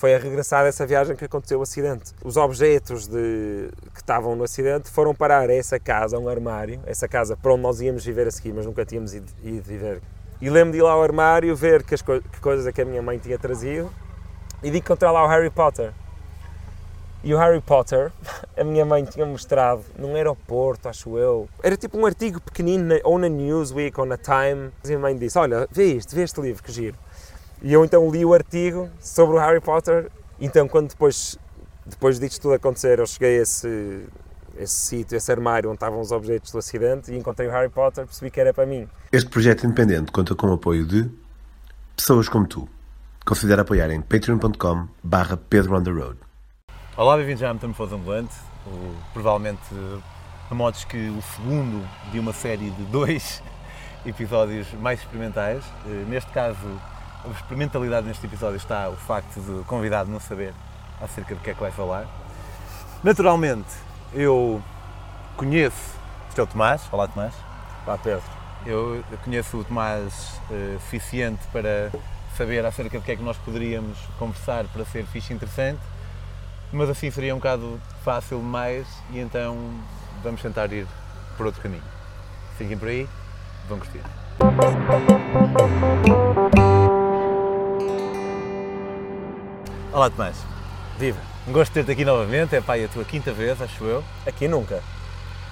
Foi 0.00 0.14
a 0.14 0.18
regressar 0.18 0.64
dessa 0.64 0.86
viagem 0.86 1.14
que 1.14 1.26
aconteceu 1.26 1.58
o 1.58 1.62
acidente. 1.62 2.14
Os 2.24 2.38
objetos 2.38 3.06
de, 3.06 3.68
que 3.92 4.00
estavam 4.00 4.34
no 4.34 4.44
acidente 4.44 4.88
foram 4.88 5.14
parar 5.14 5.50
a 5.50 5.54
essa 5.54 5.78
casa, 5.78 6.16
a 6.16 6.18
um 6.18 6.26
armário, 6.26 6.80
essa 6.86 7.06
casa 7.06 7.36
para 7.36 7.52
onde 7.52 7.60
nós 7.60 7.82
íamos 7.82 8.02
viver 8.02 8.26
a 8.26 8.30
seguir, 8.30 8.54
mas 8.54 8.64
nunca 8.64 8.82
tínhamos 8.82 9.12
ido, 9.12 9.30
ido 9.44 9.62
viver. 9.62 10.00
E 10.40 10.48
lembro 10.48 10.72
de 10.72 10.78
ir 10.78 10.82
lá 10.82 10.92
ao 10.92 11.02
armário, 11.02 11.54
ver 11.54 11.82
que, 11.82 11.94
as 11.94 12.00
co 12.00 12.18
que 12.18 12.40
coisas 12.40 12.66
é 12.66 12.72
que 12.72 12.80
a 12.80 12.84
minha 12.86 13.02
mãe 13.02 13.18
tinha 13.18 13.38
trazido 13.38 13.92
e 14.62 14.70
de 14.70 14.78
encontrar 14.78 15.12
lá 15.12 15.22
o 15.22 15.28
Harry 15.28 15.50
Potter. 15.50 15.92
E 17.22 17.34
o 17.34 17.36
Harry 17.36 17.60
Potter, 17.60 18.10
a 18.56 18.64
minha 18.64 18.86
mãe 18.86 19.04
tinha 19.04 19.26
mostrado 19.26 19.84
num 19.98 20.14
aeroporto, 20.14 20.88
acho 20.88 21.18
eu. 21.18 21.46
Era 21.62 21.76
tipo 21.76 21.98
um 21.98 22.06
artigo 22.06 22.40
pequenino, 22.40 22.98
ou 23.04 23.18
na 23.18 23.28
Newsweek, 23.28 24.00
ou 24.00 24.06
na 24.06 24.16
Time. 24.16 24.70
E 24.82 24.94
a 24.94 24.98
mãe 24.98 25.14
disse: 25.14 25.38
Olha, 25.38 25.68
vê 25.70 25.92
isto, 25.92 26.16
vê 26.16 26.22
este 26.22 26.40
livro, 26.40 26.62
que 26.62 26.72
giro. 26.72 26.96
E 27.62 27.74
eu 27.74 27.84
então 27.84 28.10
li 28.10 28.24
o 28.24 28.32
artigo 28.32 28.88
sobre 28.98 29.36
o 29.36 29.38
Harry 29.38 29.60
Potter. 29.60 30.10
Então, 30.40 30.66
quando 30.66 30.88
depois, 30.88 31.38
depois 31.84 32.18
disto 32.18 32.40
tudo 32.40 32.54
acontecer, 32.54 32.98
eu 32.98 33.06
cheguei 33.06 33.38
a 33.38 33.42
esse, 33.42 34.06
esse 34.56 34.74
sítio, 34.74 35.16
esse 35.16 35.30
armário 35.30 35.68
onde 35.68 35.76
estavam 35.76 36.00
os 36.00 36.10
objetos 36.10 36.50
do 36.52 36.58
acidente 36.58 37.12
e 37.12 37.18
encontrei 37.18 37.48
o 37.48 37.50
Harry 37.50 37.68
Potter, 37.68 38.06
percebi 38.06 38.30
que 38.30 38.40
era 38.40 38.54
para 38.54 38.64
mim. 38.64 38.88
Este 39.12 39.28
projeto 39.28 39.66
independente 39.66 40.10
conta 40.10 40.34
com 40.34 40.46
o 40.46 40.54
apoio 40.54 40.86
de 40.86 41.10
pessoas 41.94 42.30
como 42.30 42.46
tu. 42.46 42.66
Considera 43.26 43.60
apoiar 43.60 43.90
em 43.90 44.00
patreon.com 44.00 44.88
barra 45.02 45.36
Pedro 45.36 45.76
on 45.76 45.82
the 45.82 45.90
Road. 45.90 46.18
Olá, 46.96 47.18
bem-vindos 47.18 47.42
à 47.42 47.52
Metamorfose 47.52 47.94
Ambulante, 47.94 48.34
o, 48.66 48.94
provavelmente 49.12 49.60
a 50.50 50.54
modos 50.54 50.84
que 50.84 51.10
o 51.10 51.20
segundo 51.20 51.86
de 52.10 52.18
uma 52.18 52.32
série 52.32 52.70
de 52.70 52.82
dois 52.84 53.42
episódios 54.06 54.66
mais 54.80 55.00
experimentais. 55.00 55.62
Eh, 55.86 56.04
neste 56.08 56.30
caso, 56.32 56.56
a 57.24 57.30
experimentalidade 57.30 58.06
neste 58.06 58.26
episódio 58.26 58.56
está 58.56 58.88
o 58.88 58.96
facto 58.96 59.40
de 59.40 59.50
o 59.50 59.64
convidado 59.64 60.10
não 60.10 60.20
saber 60.20 60.54
acerca 61.00 61.34
do 61.34 61.40
que 61.40 61.50
é 61.50 61.54
que 61.54 61.60
vai 61.60 61.70
falar. 61.70 62.06
Naturalmente, 63.02 63.70
eu 64.12 64.62
conheço 65.36 65.98
o 66.30 66.34
Sr. 66.34 66.46
Tomás. 66.46 66.82
Olá, 66.92 67.08
Tomás. 67.08 67.34
Olá, 67.86 67.98
Pedro. 67.98 68.22
Eu, 68.66 69.02
conheço 69.24 69.58
o 69.58 69.64
Tomás 69.64 70.38
uh, 70.50 70.80
suficiente 70.80 71.46
para 71.52 71.90
saber 72.36 72.64
acerca 72.64 72.98
do 72.98 73.04
que 73.04 73.12
é 73.12 73.16
que 73.16 73.22
nós 73.22 73.36
poderíamos 73.38 73.98
conversar 74.18 74.64
para 74.66 74.84
ser 74.84 75.04
fixe 75.06 75.32
interessante 75.32 75.80
mas 76.72 76.88
assim 76.88 77.10
seria 77.10 77.34
um 77.34 77.38
bocado 77.38 77.80
fácil 78.04 78.38
demais 78.38 78.86
e 79.10 79.18
então 79.18 79.56
vamos 80.22 80.40
tentar 80.40 80.72
ir 80.72 80.86
por 81.36 81.46
outro 81.46 81.60
caminho. 81.60 81.82
Fiquem 82.56 82.78
por 82.78 82.88
aí, 82.88 83.08
vão 83.68 83.78
curtir. 83.78 84.00
Olá 89.92 90.08
Tomás. 90.08 90.36
Viva. 91.00 91.20
Um 91.48 91.52
gosto 91.52 91.72
de 91.72 91.80
ter-te 91.80 91.90
aqui 91.90 92.04
novamente, 92.04 92.54
é 92.54 92.60
pai 92.60 92.84
a 92.84 92.88
tua 92.88 93.04
quinta 93.04 93.32
vez, 93.32 93.60
acho 93.60 93.82
eu. 93.82 94.04
Aqui 94.24 94.46
nunca. 94.46 94.80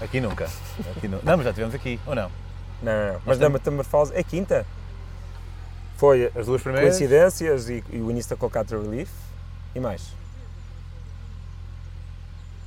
Aqui 0.01 0.21
nunca. 0.21 0.49
Aqui 0.97 1.09
nu... 1.09 1.19
Não, 1.25 1.37
mas 1.37 1.43
já 1.43 1.51
estivemos 1.51 1.75
aqui, 1.75 1.99
ou 2.07 2.15
não? 2.15 2.31
Não, 2.81 2.93
não, 2.93 3.13
não. 3.15 3.21
Mas 3.27 3.37
da 3.37 3.49
metamorfose 3.49 4.15
é 4.15 4.23
quinta. 4.23 4.65
Foi 5.97 6.31
as 6.37 6.47
duas 6.47 6.63
primeiras 6.63 6.91
coincidências 6.91 7.69
e, 7.69 7.83
e 7.91 8.01
o 8.01 8.13
início 8.13 8.31
da 8.31 8.37
Colcatra 8.37 8.81
Relief 8.81 9.11
e 9.75 9.81
mais. 9.81 10.03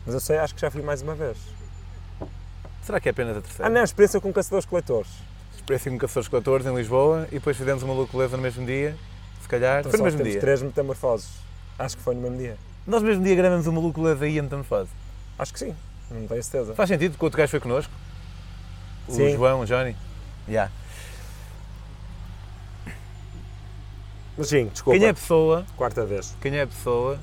Mas 0.05 0.13
eu 0.13 0.19
sei, 0.19 0.39
acho 0.39 0.53
que 0.53 0.59
já 0.59 0.69
fui 0.69 0.81
mais 0.81 1.01
uma 1.01 1.15
vez. 1.15 1.37
Será 2.83 2.99
que 2.99 3.07
é 3.07 3.11
apenas 3.11 3.37
a 3.37 3.41
terceira? 3.41 3.67
Ah, 3.67 3.69
não, 3.69 3.81
experiência 3.81 4.19
com 4.19 4.33
caçadores-coletores. 4.33 5.09
Experiência 5.55 5.89
com 5.89 5.97
caçadores-coletores 5.97 6.65
em 6.65 6.75
Lisboa 6.75 7.27
e 7.29 7.35
depois 7.35 7.55
fizemos 7.55 7.81
uma 7.81 7.93
louculeza 7.93 8.35
no 8.35 8.43
mesmo 8.43 8.65
dia, 8.65 8.97
se 9.41 9.47
calhar. 9.47 9.79
Então, 9.79 9.91
foi 9.91 9.99
no 9.99 10.03
mesmo 10.03 10.21
dia. 10.21 10.41
três 10.41 10.61
metamorfoses. 10.61 11.29
Acho 11.81 11.97
que 11.97 12.03
foi 12.03 12.13
no 12.13 12.21
mesmo 12.21 12.37
dia. 12.37 12.57
Nós 12.85 13.01
mesmo 13.01 13.23
dia 13.23 13.35
gravamos 13.35 13.65
uma 13.65 13.79
louculeza 13.81 14.27
e 14.27 14.37
a 14.37 14.43
metamorfose? 14.43 14.89
Acho 15.37 15.53
que 15.53 15.59
sim, 15.59 15.75
não 16.11 16.27
tenho 16.27 16.43
certeza. 16.43 16.75
Faz 16.75 16.89
sentido, 16.89 17.11
porque 17.13 17.23
o 17.23 17.27
outro 17.27 17.37
gajo 17.37 17.49
foi 17.49 17.59
connosco? 17.59 17.91
O 19.07 19.13
sim. 19.13 19.35
João, 19.35 19.61
o 19.61 19.65
Johnny? 19.65 19.95
Já. 20.47 20.51
Yeah. 20.51 20.71
Mas 24.37 24.47
sim, 24.47 24.67
desculpa. 24.67 24.97
Quem 24.97 25.07
é 25.07 25.09
a 25.09 25.13
pessoa... 25.13 25.65
Quarta 25.75 26.05
vez. 26.05 26.35
Quem 26.39 26.55
é 26.55 26.61
a 26.61 26.67
pessoa 26.67 27.19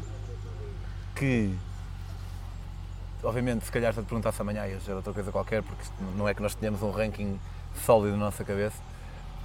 que 1.15 1.57
obviamente, 3.23 3.65
se 3.65 3.73
calhar 3.73 3.93
se 3.93 4.01
te 4.01 4.07
perguntasse 4.07 4.41
amanhã 4.41 4.67
ia 4.67 4.81
ser 4.81 4.93
outra 4.93 5.13
coisa 5.13 5.31
qualquer, 5.31 5.63
porque 5.63 5.85
não 6.17 6.29
é 6.29 6.35
que 6.35 6.43
nós 6.43 6.55
tenhamos 6.55 6.83
um 6.83 6.91
ranking 6.91 7.39
sólido 7.85 8.17
na 8.17 8.27
nossa 8.27 8.45
cabeça, 8.45 8.77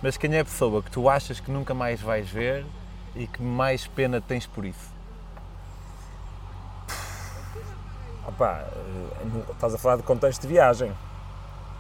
mas 0.01 0.17
quem 0.17 0.33
é 0.35 0.39
a 0.39 0.45
pessoa 0.45 0.81
que 0.81 0.91
tu 0.91 1.09
achas 1.09 1.39
que 1.39 1.51
nunca 1.51 1.73
mais 1.73 2.01
vais 2.01 2.29
ver 2.29 2.65
e 3.15 3.27
que 3.27 3.41
mais 3.41 3.87
pena 3.87 4.19
tens 4.19 4.45
por 4.45 4.65
isso? 4.65 4.93
Opa, 8.33 8.65
eh, 8.71 9.51
estás 9.51 9.73
a 9.73 9.77
falar 9.77 9.97
de 9.97 10.03
contexto 10.03 10.41
de 10.41 10.47
viagem. 10.47 10.91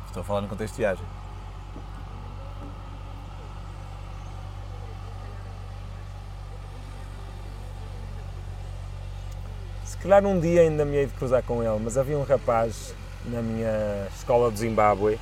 Estou 0.07 0.21
a 0.21 0.23
falar 0.23 0.41
no 0.41 0.47
contexto 0.47 0.75
de 0.75 0.81
viagem. 0.81 1.05
calhar 10.03 10.25
um 10.25 10.37
dia 10.37 10.61
ainda 10.61 10.83
me 10.83 10.97
hei 10.97 11.05
de 11.05 11.13
cruzar 11.13 11.41
com 11.43 11.63
ele, 11.63 11.79
mas 11.81 11.97
havia 11.97 12.17
um 12.17 12.23
rapaz 12.23 12.93
na 13.25 13.41
minha 13.41 14.07
escola 14.13 14.51
do 14.51 14.57
Zimbábue. 14.57 15.17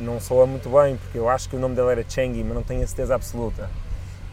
Não 0.00 0.20
soa 0.20 0.44
muito 0.44 0.68
bem, 0.68 0.96
porque 0.96 1.16
eu 1.16 1.28
acho 1.28 1.48
que 1.48 1.54
o 1.54 1.58
nome 1.58 1.76
dele 1.76 1.92
era 1.92 2.04
Chengi, 2.08 2.42
mas 2.42 2.52
não 2.52 2.64
tenho 2.64 2.82
a 2.82 2.86
certeza 2.86 3.14
absoluta. 3.14 3.70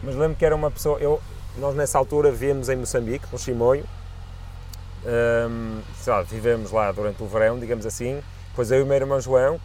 Mas 0.01 0.15
lembro 0.15 0.35
que 0.35 0.43
era 0.43 0.55
uma 0.55 0.71
pessoa. 0.71 0.97
Eu, 0.99 1.21
nós 1.57 1.75
nessa 1.75 1.97
altura 1.97 2.31
vivíamos 2.31 2.69
em 2.69 2.75
Moçambique, 2.75 3.25
no 3.31 3.37
Chimoio. 3.37 3.85
Um, 5.05 5.81
lá, 6.07 6.21
vivemos 6.21 6.71
lá 6.71 6.91
durante 6.91 7.21
o 7.21 7.27
verão, 7.27 7.59
digamos 7.59 7.85
assim. 7.85 8.21
Depois 8.49 8.71
eu 8.71 8.79
e 8.79 8.83
o 8.83 8.85
meu 8.85 8.95
irmão 8.95 9.19
João 9.19 9.59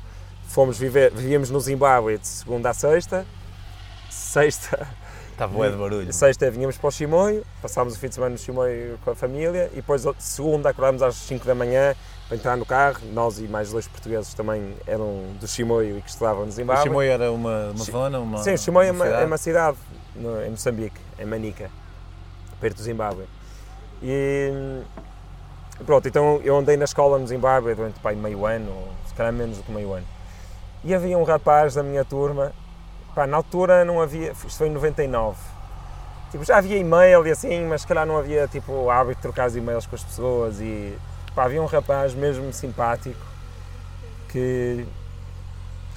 fomos 0.48 0.78
viver, 0.78 1.12
vivíamos 1.12 1.50
no 1.50 1.60
Zimbábue 1.60 2.18
de 2.18 2.26
segunda 2.26 2.70
a 2.70 2.74
sexta. 2.74 3.26
Sexta 4.10 4.88
Estava 5.38 5.52
bué 5.52 5.70
de 5.70 5.76
barulho. 5.76 6.12
Sexta 6.12 6.50
vinhamos 6.50 6.76
para 6.76 6.88
o 6.88 6.90
Chimoio, 6.90 7.46
passámos 7.62 7.94
o 7.94 7.98
fim 7.98 8.08
de 8.08 8.14
semana 8.16 8.32
no 8.32 8.38
Chimoio 8.38 8.98
com 9.04 9.12
a 9.12 9.14
família 9.14 9.70
e 9.72 9.76
depois 9.76 10.02
segunda 10.18 10.70
acordámos 10.70 11.00
às 11.00 11.14
5 11.14 11.46
da 11.46 11.54
manhã 11.54 11.94
para 12.26 12.36
entrar 12.36 12.56
no 12.56 12.66
carro. 12.66 12.98
Nós 13.12 13.38
e 13.38 13.42
mais 13.42 13.70
dois 13.70 13.86
portugueses 13.86 14.34
também 14.34 14.74
eram 14.84 15.22
do 15.38 15.46
Chimoio 15.46 15.98
e 15.98 16.02
que 16.02 16.10
estudavam 16.10 16.44
no 16.44 16.50
Zimbábue. 16.50 16.80
O 16.80 16.82
Chimoio 16.82 17.12
era 17.12 17.30
uma, 17.30 17.70
uma 17.70 17.84
zona? 17.84 18.18
Uma, 18.18 18.42
Sim, 18.42 18.54
o 18.54 18.58
Chimoio 18.58 18.88
é, 18.88 18.90
uma, 18.90 19.06
é 19.06 19.24
uma 19.24 19.38
cidade 19.38 19.76
no, 20.16 20.42
em 20.42 20.50
Moçambique, 20.50 21.00
em 21.18 21.24
Manica, 21.24 21.70
perto 22.60 22.76
do 22.76 22.82
Zimbábue. 22.82 23.24
E 24.02 24.82
pronto, 25.84 26.06
então 26.08 26.40
eu 26.44 26.56
andei 26.56 26.76
na 26.76 26.84
escola 26.84 27.18
no 27.18 27.26
Zimbábue 27.26 27.74
durante 27.74 28.00
pai, 28.00 28.14
meio 28.14 28.46
ano, 28.46 28.88
se 29.06 29.14
calhar 29.14 29.32
menos 29.32 29.58
do 29.58 29.62
que 29.62 29.72
meio 29.72 29.92
ano. 29.92 30.06
E 30.84 30.94
havia 30.94 31.18
um 31.18 31.24
rapaz 31.24 31.74
da 31.74 31.82
minha 31.82 32.04
turma 32.04 32.52
Pá, 33.18 33.26
na 33.26 33.36
altura 33.36 33.84
não 33.84 34.00
havia, 34.00 34.30
isto 34.30 34.58
foi 34.58 34.68
em 34.68 34.70
99, 34.70 35.36
tipo, 36.30 36.44
já 36.44 36.58
havia 36.58 36.76
e-mail 36.76 37.26
e 37.26 37.32
assim, 37.32 37.64
mas 37.64 37.80
se 37.80 37.86
calhar 37.88 38.06
não 38.06 38.16
havia 38.16 38.46
tipo, 38.46 38.70
o 38.70 38.90
hábito 38.92 39.16
de 39.16 39.22
trocar 39.22 39.52
e-mails 39.56 39.86
com 39.86 39.96
as 39.96 40.04
pessoas 40.04 40.60
e 40.60 40.96
pá, 41.34 41.46
havia 41.46 41.60
um 41.60 41.66
rapaz 41.66 42.14
mesmo 42.14 42.52
simpático 42.52 43.18
que, 44.28 44.86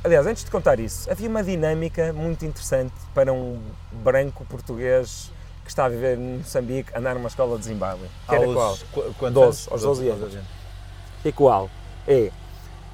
aliás, 0.03 0.25
antes 0.25 0.43
de 0.43 0.51
contar 0.51 0.79
isso, 0.79 1.09
havia 1.09 1.29
uma 1.29 1.43
dinâmica 1.43 2.13
muito 2.13 2.45
interessante 2.45 2.93
para 3.13 3.31
um 3.31 3.59
branco 3.91 4.45
português 4.45 5.31
que 5.63 5.69
está 5.69 5.85
a 5.85 5.89
viver 5.89 6.17
em 6.17 6.39
Moçambique, 6.39 6.91
andar 6.95 7.15
numa 7.15 7.27
escola 7.27 7.57
de 7.57 7.65
Zimbábue. 7.65 8.07
Que 8.27 8.35
era 8.35 8.45
qual? 8.45 8.77
Qu 9.17 9.29
12, 9.29 9.69
aos 9.69 9.81
12 9.81 10.09
anos. 10.09 10.37
E 11.23 11.31
qual? 11.31 11.69
É, 12.07 12.31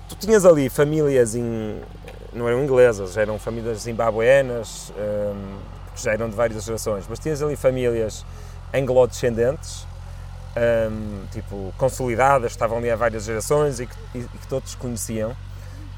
tu 0.09 0.16
tinhas 0.16 0.45
ali 0.45 0.69
famílias 0.69 1.34
em 1.34 1.81
não 2.34 2.47
eram 2.47 2.63
inglesas, 2.63 3.18
eram 3.18 3.39
famílias 3.39 3.79
zimbabueanas, 3.81 4.94
um, 4.95 5.57
que 5.95 6.03
já 6.03 6.13
eram 6.13 6.29
de 6.29 6.35
várias 6.35 6.63
gerações, 6.63 7.06
mas 7.09 7.19
tinhas 7.19 7.41
ali 7.41 7.56
famílias 7.56 8.25
anglo-descendentes, 8.74 9.88
um, 10.92 11.25
tipo, 11.31 11.74
consolidadas, 11.77 12.51
estavam 12.51 12.77
ali 12.77 12.92
há 12.92 12.95
várias 12.95 13.24
gerações 13.24 13.80
e 13.80 13.88
que, 13.88 13.95
e, 14.13 14.19
e 14.19 14.24
que 14.24 14.48
todos 14.48 14.75
conheciam. 14.75 15.36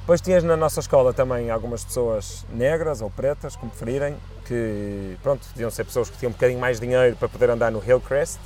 Depois 0.09 0.21
tinhas 0.21 0.43
na 0.43 0.57
nossa 0.57 0.79
escola 0.79 1.13
também 1.13 1.51
algumas 1.51 1.85
pessoas 1.85 2.43
negras 2.51 2.99
ou 2.99 3.11
pretas, 3.11 3.55
como 3.55 3.69
preferirem, 3.69 4.17
que, 4.43 5.15
pronto, 5.21 5.45
deviam 5.53 5.69
ser 5.69 5.83
pessoas 5.83 6.09
que 6.09 6.17
tinham 6.17 6.31
um 6.31 6.33
bocadinho 6.33 6.59
mais 6.59 6.79
dinheiro 6.79 7.15
para 7.15 7.29
poder 7.29 7.51
andar 7.51 7.71
no 7.71 7.77
Hillcrest, 7.77 8.39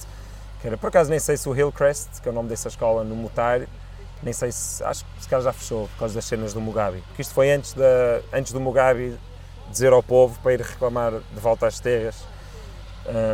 que 0.59 0.67
era, 0.67 0.75
por 0.75 0.87
acaso, 0.87 1.09
nem 1.09 1.19
sei 1.19 1.37
se 1.37 1.47
o 1.47 1.55
Hillcrest, 1.55 2.21
que 2.21 2.27
é 2.27 2.31
o 2.33 2.35
nome 2.35 2.49
dessa 2.49 2.67
escola 2.67 3.05
no 3.05 3.15
Mutar, 3.15 3.61
nem 4.21 4.33
sei 4.33 4.51
se, 4.51 4.83
acho 4.83 5.05
que 5.05 5.23
se 5.23 5.29
calhar 5.29 5.41
já 5.41 5.53
fechou 5.53 5.87
por 5.87 5.99
causa 5.99 6.15
das 6.15 6.25
cenas 6.25 6.53
do 6.53 6.59
Mugabe, 6.59 7.01
porque 7.07 7.21
isto 7.21 7.33
foi 7.33 7.49
antes, 7.49 7.71
da, 7.71 8.19
antes 8.33 8.51
do 8.51 8.59
Mugabe 8.59 9.17
dizer 9.71 9.93
ao 9.93 10.03
povo 10.03 10.37
para 10.43 10.55
ir 10.55 10.59
reclamar 10.59 11.13
de 11.13 11.39
volta 11.39 11.65
às 11.65 11.79
terras, 11.79 12.25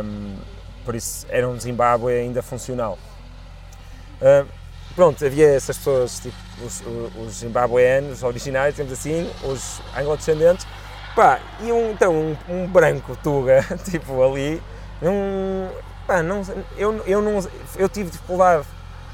um, 0.04 0.36
por 0.84 0.94
isso 0.94 1.26
era 1.30 1.48
um 1.48 1.58
Zimbábue 1.58 2.12
ainda 2.12 2.44
funcional. 2.44 2.96
Um, 4.22 4.46
pronto, 4.94 5.26
havia 5.26 5.48
essas 5.48 5.76
pessoas, 5.78 6.20
tipo, 6.20 6.49
os, 6.64 6.82
os 7.16 7.38
zimbabueanos 7.38 8.22
originais, 8.22 8.74
digamos 8.74 8.92
assim, 8.92 9.30
os 9.44 9.80
anglo-descendentes, 9.96 10.66
Pá, 11.14 11.40
e 11.60 11.72
um, 11.72 11.90
então 11.90 12.14
um, 12.14 12.36
um 12.48 12.66
branco 12.68 13.16
tuga, 13.16 13.64
tipo 13.84 14.22
ali, 14.22 14.62
um, 15.02 15.68
pá, 16.06 16.22
não, 16.22 16.42
eu, 16.76 17.02
eu, 17.04 17.20
não, 17.20 17.44
eu 17.76 17.88
tive 17.88 18.10
dificuldade, 18.10 18.64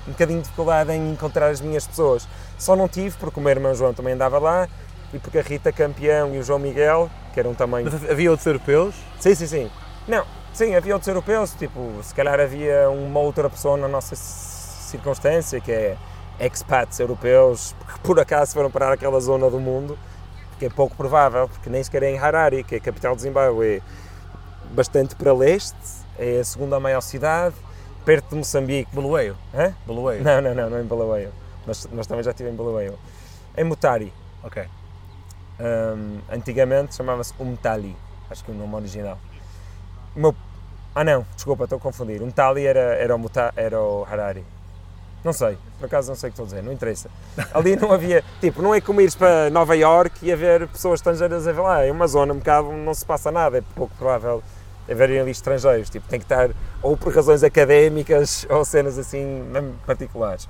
um 0.06 0.12
bocadinho 0.12 0.38
de 0.38 0.44
dificuldade 0.44 0.92
em 0.92 1.12
encontrar 1.12 1.48
as 1.48 1.60
minhas 1.60 1.86
pessoas. 1.86 2.28
Só 2.58 2.76
não 2.76 2.86
tive 2.86 3.16
porque 3.16 3.40
o 3.40 3.42
meu 3.42 3.50
irmão 3.50 3.74
João 3.74 3.94
também 3.94 4.12
andava 4.12 4.38
lá 4.38 4.68
e 5.12 5.18
porque 5.18 5.38
a 5.38 5.42
Rita 5.42 5.72
Campeão 5.72 6.34
e 6.34 6.38
o 6.38 6.42
João 6.42 6.58
Miguel, 6.58 7.10
que 7.32 7.40
eram 7.40 7.54
também. 7.54 7.84
Mas 7.84 7.94
havia 8.10 8.30
outros 8.30 8.46
europeus? 8.46 8.94
Sim, 9.18 9.34
sim, 9.34 9.46
sim. 9.46 9.70
Não, 10.06 10.24
sim, 10.52 10.74
havia 10.74 10.94
outros 10.94 11.08
europeus, 11.08 11.54
tipo, 11.54 11.92
se 12.02 12.14
calhar 12.14 12.38
havia 12.38 12.90
uma 12.90 13.20
outra 13.20 13.48
pessoa 13.48 13.76
na 13.76 13.88
nossa 13.88 14.14
circunstância 14.14 15.60
que 15.60 15.72
é 15.72 15.96
expats 16.40 17.00
europeus 17.00 17.74
que 17.92 18.00
por 18.00 18.20
acaso 18.20 18.52
foram 18.52 18.70
parar 18.70 18.92
aquela 18.92 19.18
zona 19.20 19.50
do 19.50 19.58
mundo 19.58 19.98
que 20.58 20.66
é 20.66 20.70
pouco 20.70 20.96
provável, 20.96 21.48
porque 21.48 21.68
nem 21.68 21.82
sequer 21.82 22.02
é 22.02 22.10
em 22.10 22.18
Harare, 22.18 22.64
que 22.64 22.74
é 22.74 22.78
a 22.78 22.80
capital 22.80 23.14
de 23.14 23.22
Zimbábue, 23.22 23.76
é 23.76 23.82
bastante 24.72 25.14
para 25.14 25.32
leste, 25.32 25.76
é 26.18 26.40
a 26.40 26.44
segunda 26.44 26.80
maior 26.80 27.00
cidade, 27.00 27.54
perto 28.04 28.30
de 28.30 28.36
Moçambique. 28.36 28.90
Bulawayo? 28.94 29.36
Hã? 29.54 29.74
Bulawayo? 29.86 30.24
Não, 30.24 30.40
não, 30.40 30.54
não, 30.54 30.70
não 30.70 30.78
é 30.78 30.80
em 30.80 30.86
Bulawayo. 30.86 31.32
Nós, 31.66 31.86
nós 31.92 32.06
também 32.06 32.24
já 32.24 32.30
estivemos 32.30 32.54
em 32.54 32.56
Bulawayo. 32.56 32.98
Em 33.56 33.64
Mutari. 33.64 34.12
Ok. 34.42 34.64
Um, 35.58 36.20
antigamente 36.30 36.94
chamava-se 36.94 37.32
Umtali, 37.38 37.96
acho 38.30 38.44
que 38.44 38.50
é 38.50 38.54
o 38.54 38.56
nome 38.56 38.74
original. 38.76 39.18
O 40.14 40.20
meu... 40.20 40.34
Ah 40.94 41.04
não, 41.04 41.26
desculpa, 41.34 41.64
estou 41.64 41.76
a 41.76 41.80
confundir. 41.80 42.22
Umtali 42.22 42.66
era, 42.66 42.94
era, 42.94 43.14
o 43.14 43.18
Muta... 43.18 43.52
era 43.56 43.78
o 43.78 44.04
Harare. 44.04 44.44
Não 45.26 45.32
sei, 45.32 45.58
por 45.80 45.86
acaso 45.86 46.08
não 46.08 46.14
sei 46.14 46.28
o 46.28 46.32
que 46.32 46.40
estou 46.40 46.44
a 46.44 46.46
dizer, 46.46 46.62
não 46.62 46.72
interessa. 46.72 47.10
Ali 47.52 47.74
não 47.74 47.90
havia, 47.90 48.22
tipo, 48.40 48.62
não 48.62 48.72
é 48.72 48.80
como 48.80 49.00
ires 49.00 49.16
para 49.16 49.50
Nova 49.50 49.74
York 49.76 50.24
e 50.24 50.32
haver 50.32 50.68
pessoas 50.68 51.00
estrangeiras 51.00 51.48
a 51.48 51.52
ver 51.52 51.60
lá, 51.60 51.84
é 51.84 51.90
uma 51.90 52.06
zona 52.06 52.32
um 52.32 52.38
bocado, 52.38 52.70
não 52.70 52.94
se 52.94 53.04
passa 53.04 53.32
nada, 53.32 53.58
é 53.58 53.62
pouco 53.74 53.92
provável 53.96 54.40
haverem 54.88 55.18
ali 55.18 55.32
estrangeiros, 55.32 55.90
tipo, 55.90 56.06
tem 56.06 56.20
que 56.20 56.26
estar 56.26 56.50
ou 56.80 56.96
por 56.96 57.12
razões 57.12 57.42
académicas 57.42 58.46
ou 58.48 58.64
cenas 58.64 59.00
assim, 59.00 59.42
particulares. 59.84 60.48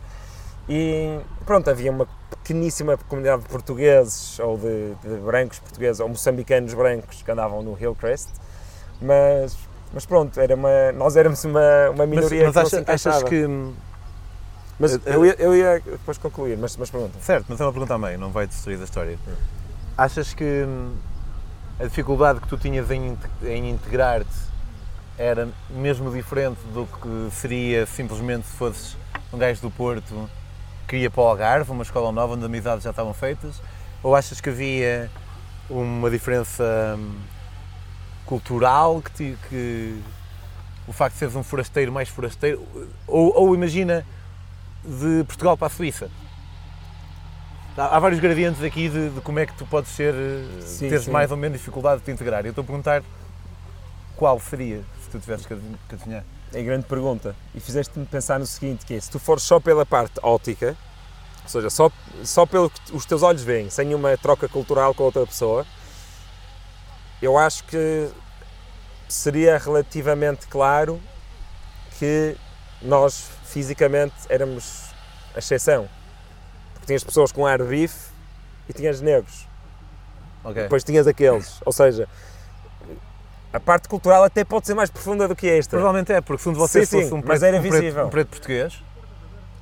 E 0.68 1.20
pronto, 1.46 1.70
havia 1.70 1.90
uma 1.90 2.06
pequeníssima 2.28 2.98
comunidade 2.98 3.44
de 3.44 3.48
portugueses 3.48 4.38
ou 4.40 4.58
de, 4.58 4.94
de 4.96 5.16
brancos 5.24 5.58
portugueses 5.58 6.00
ou 6.00 6.08
moçambicanos 6.10 6.74
brancos 6.74 7.22
que 7.22 7.30
andavam 7.30 7.62
no 7.62 7.78
Hillcrest, 7.80 8.28
mas, 9.00 9.56
mas 9.90 10.04
pronto, 10.04 10.38
era 10.38 10.54
uma, 10.54 10.92
nós 10.92 11.16
éramos 11.16 11.42
uma, 11.46 11.88
uma 11.94 12.04
minoria 12.04 12.52
mas, 12.52 12.54
mas 12.56 12.64
que 12.68 12.98
se 12.98 13.08
achas 13.08 13.22
que 13.22 13.48
mas 14.78 14.92
Eu- 14.94 15.00
eu 15.06 15.26
ia, 15.26 15.34
eu 15.38 15.54
ia 15.56 15.80
depois 15.80 16.18
concluir, 16.18 16.56
mas, 16.58 16.76
mas 16.76 16.90
pergunta. 16.90 17.18
Certo, 17.20 17.46
mas 17.48 17.60
é 17.60 17.64
uma 17.64 17.72
pergunta 17.72 17.94
a 17.94 17.98
meio, 17.98 18.18
não 18.18 18.30
vai 18.30 18.46
destruir 18.46 18.80
a 18.80 18.84
história. 18.84 19.18
Achas 19.96 20.34
que 20.34 20.44
hum, 20.66 20.94
a 21.80 21.84
dificuldade 21.84 22.40
que 22.40 22.48
tu 22.48 22.56
tinhas 22.58 22.90
em, 22.90 23.16
em 23.42 23.70
integrar-te 23.70 24.28
era 25.18 25.48
mesmo 25.70 26.10
diferente 26.12 26.58
do 26.74 26.86
que 26.86 27.34
seria 27.34 27.86
simplesmente 27.86 28.46
se 28.46 28.52
fosses 28.56 28.96
um 29.32 29.38
gajo 29.38 29.60
do 29.62 29.70
Porto 29.70 30.28
que 30.86 30.96
ia 30.98 31.10
para 31.10 31.22
o 31.22 31.26
Algarve, 31.26 31.70
uma 31.72 31.82
escola 31.82 32.12
nova 32.12 32.34
onde 32.34 32.44
amizades 32.44 32.84
já 32.84 32.90
estavam 32.90 33.14
feitas? 33.14 33.60
Ou 34.02 34.14
achas 34.14 34.40
que 34.40 34.50
havia 34.50 35.10
uma 35.70 36.10
diferença 36.10 36.62
hum, 36.98 37.14
cultural 38.24 39.00
que, 39.02 39.10
ti- 39.12 39.38
que 39.48 40.00
o 40.86 40.92
facto 40.92 41.14
de 41.14 41.18
seres 41.20 41.34
um 41.36 41.42
forasteiro 41.42 41.90
mais 41.92 42.08
forasteiro? 42.08 42.62
Ou, 43.06 43.32
ou 43.36 43.54
imagina 43.54 44.04
de 44.86 45.24
Portugal 45.24 45.56
para 45.56 45.66
a 45.66 45.70
Suíça? 45.70 46.08
Há 47.76 47.96
há 47.96 48.00
vários 48.00 48.20
gradientes 48.20 48.62
aqui 48.62 48.88
de, 48.88 49.10
de 49.10 49.20
como 49.20 49.38
é 49.38 49.46
que 49.46 49.52
tu 49.54 49.66
podes 49.66 49.90
ser, 49.90 50.14
eh, 50.14 50.60
Sim, 50.62 50.88
teres 50.88 51.04
sim. 51.04 51.10
mais 51.10 51.30
ou 51.30 51.36
menos 51.36 51.58
dificuldade 51.58 51.98
de 52.00 52.06
te 52.06 52.10
integrar. 52.10 52.44
Eu 52.46 52.50
estou 52.50 52.62
a 52.62 52.66
perguntar 52.66 53.02
qual 54.16 54.40
seria, 54.40 54.82
se 55.02 55.10
tu 55.10 55.18
tivesses 55.18 55.44
que 55.46 55.52
adiv- 55.52 55.76
que 55.88 55.94
adivinhar. 55.94 56.24
É 56.54 56.60
a 56.60 56.62
grande 56.62 56.86
pergunta. 56.86 57.36
E 57.54 57.60
fizeste-me 57.60 58.06
pensar 58.06 58.38
no 58.38 58.46
seguinte, 58.46 58.86
que 58.86 58.94
é, 58.94 59.00
se 59.00 59.10
tu 59.10 59.18
fores 59.18 59.42
só 59.42 59.60
pela 59.60 59.84
parte 59.84 60.14
óptica, 60.22 60.74
ou 61.42 61.48
seja, 61.50 61.68
só, 61.68 61.90
só 62.24 62.46
pelo 62.46 62.70
que 62.70 62.80
os 62.96 63.04
teus 63.04 63.22
olhos 63.22 63.42
veem, 63.42 63.68
sem 63.68 63.94
uma 63.94 64.16
troca 64.16 64.48
cultural 64.48 64.94
com 64.94 65.02
outra 65.04 65.26
pessoa, 65.26 65.66
eu 67.20 67.36
acho 67.36 67.62
que 67.64 68.08
seria 69.08 69.58
relativamente 69.58 70.46
claro 70.46 71.00
que 71.98 72.36
nós 72.82 73.28
fisicamente 73.44 74.14
éramos 74.28 74.90
a 75.34 75.38
exceção. 75.38 75.88
Porque 76.74 76.86
tinhas 76.86 77.04
pessoas 77.04 77.32
com 77.32 77.46
ar 77.46 77.62
bife 77.62 78.10
e 78.68 78.72
tinhas 78.72 79.00
negros. 79.00 79.46
Ok. 80.44 80.62
Depois 80.62 80.84
tinhas 80.84 81.06
aqueles. 81.06 81.60
Ou 81.64 81.72
seja, 81.72 82.08
a 83.52 83.58
parte 83.60 83.88
cultural 83.88 84.24
até 84.24 84.44
pode 84.44 84.66
ser 84.66 84.74
mais 84.74 84.90
profunda 84.90 85.26
do 85.26 85.34
que 85.34 85.48
esta. 85.48 85.70
Provavelmente 85.70 86.12
é, 86.12 86.20
porque 86.20 86.42
se 86.42 86.48
um 86.48 86.52
de 86.52 86.58
vocês 86.58 86.88
Sim, 86.88 86.96
sim, 86.98 87.02
fosse 87.04 87.14
um 87.14 87.16
mas 87.24 87.40
preto, 87.40 87.44
era 87.44 87.56
um 87.56 87.60
preto- 87.60 87.72
visível. 87.80 88.06
um 88.06 88.10
preto 88.10 88.28
português, 88.28 88.82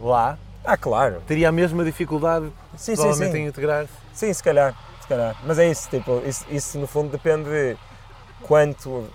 lá, 0.00 0.38
Ah, 0.64 0.76
claro. 0.76 1.22
teria 1.26 1.49
a 1.49 1.52
mesma 1.52 1.84
dificuldade 1.84 2.46
Sim, 2.76 2.94
sim, 2.96 3.02
provavelmente 3.02 3.32
sim. 3.32 3.38
em 3.38 3.46
integrar-se. 3.46 3.93
Sim, 4.12 4.32
se 4.32 4.43
calhar, 4.43 4.75
se 5.00 5.06
calhar. 5.08 5.37
Mas 5.44 5.58
é 5.58 5.70
isso, 5.70 5.88
tipo, 5.88 6.22
isso, 6.26 6.44
isso 6.50 6.78
no 6.78 6.87
fundo 6.87 7.10
depende 7.10 7.44
de 7.49 7.76
quanto, 8.43 9.08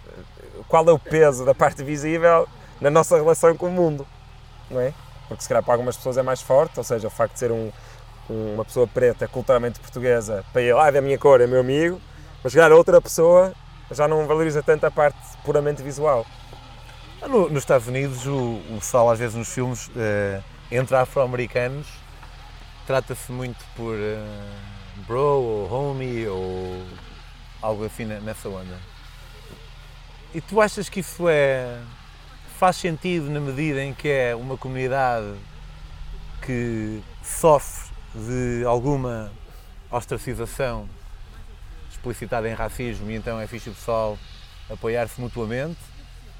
qual 0.67 0.87
é 0.87 0.91
o 0.91 0.99
peso 0.99 1.45
da 1.45 1.53
parte 1.53 1.83
visível 1.83 2.47
na 2.81 2.89
nossa 2.89 3.15
relação 3.15 3.55
com 3.55 3.67
o 3.67 3.71
mundo, 3.71 4.05
não 4.69 4.79
é? 4.81 4.93
Porque 5.27 5.43
se 5.43 5.49
calhar 5.49 5.63
para 5.63 5.73
algumas 5.73 5.95
pessoas 5.97 6.17
é 6.17 6.23
mais 6.23 6.41
forte, 6.41 6.77
ou 6.77 6.83
seja, 6.83 7.07
o 7.07 7.11
facto 7.11 7.33
de 7.33 7.39
ser 7.39 7.51
um, 7.51 7.71
um- 8.29 8.53
uma 8.55 8.65
pessoa 8.65 8.87
preta, 8.87 9.27
culturalmente 9.27 9.79
portuguesa, 9.79 10.43
para 10.51 10.61
ele, 10.61 10.77
ah, 10.79 10.87
é 10.87 10.91
da 10.91 11.01
minha 11.01 11.17
cor, 11.17 11.41
é 11.41 11.47
meu 11.47 11.59
amigo, 11.59 11.99
mas 12.43 12.51
se 12.53 12.57
calhar 12.57 12.71
outra 12.75 13.01
pessoa 13.01 13.53
já 13.91 14.07
não 14.07 14.25
valoriza 14.27 14.61
tanto 14.63 14.85
a 14.85 14.91
parte 14.91 15.17
puramente 15.43 15.81
visual. 15.83 16.25
No- 17.27 17.49
nos 17.49 17.63
Estados 17.63 17.87
Unidos, 17.87 18.25
o, 18.25 18.35
o 18.69 18.77
pessoal 18.79 19.09
às 19.11 19.19
vezes 19.19 19.35
nos 19.35 19.49
filmes, 19.53 19.91
eh, 19.95 20.41
entre 20.71 20.95
afro-americanos, 20.95 21.87
trata-se 22.87 23.31
muito 23.31 23.63
por 23.75 23.93
eh, 23.95 24.17
bro 25.07 25.19
ou 25.41 25.71
homie 25.71 26.27
ou 26.27 26.83
algo 27.61 27.85
assim 27.85 28.05
ne- 28.05 28.19
nessa 28.21 28.47
onda. 28.49 28.77
E 30.33 30.39
tu 30.41 30.61
achas 30.61 30.87
que 30.89 30.99
isso 31.01 31.27
é 31.27 31.77
faz 32.59 32.75
sentido 32.75 33.31
na 33.31 33.39
medida 33.39 33.81
em 33.81 33.93
que 33.93 34.09
é 34.09 34.35
uma 34.35 34.57
comunidade 34.57 35.33
que 36.41 37.01
sofre 37.23 37.89
de 38.13 38.65
alguma 38.65 39.31
ostracização 39.89 40.85
explicitada 41.89 42.49
em 42.49 42.53
racismo 42.53 43.09
e 43.09 43.15
então 43.15 43.39
é 43.39 43.47
fixe 43.47 43.69
o 43.69 43.73
pessoal 43.73 44.19
apoiar-se 44.69 45.21
mutuamente? 45.21 45.79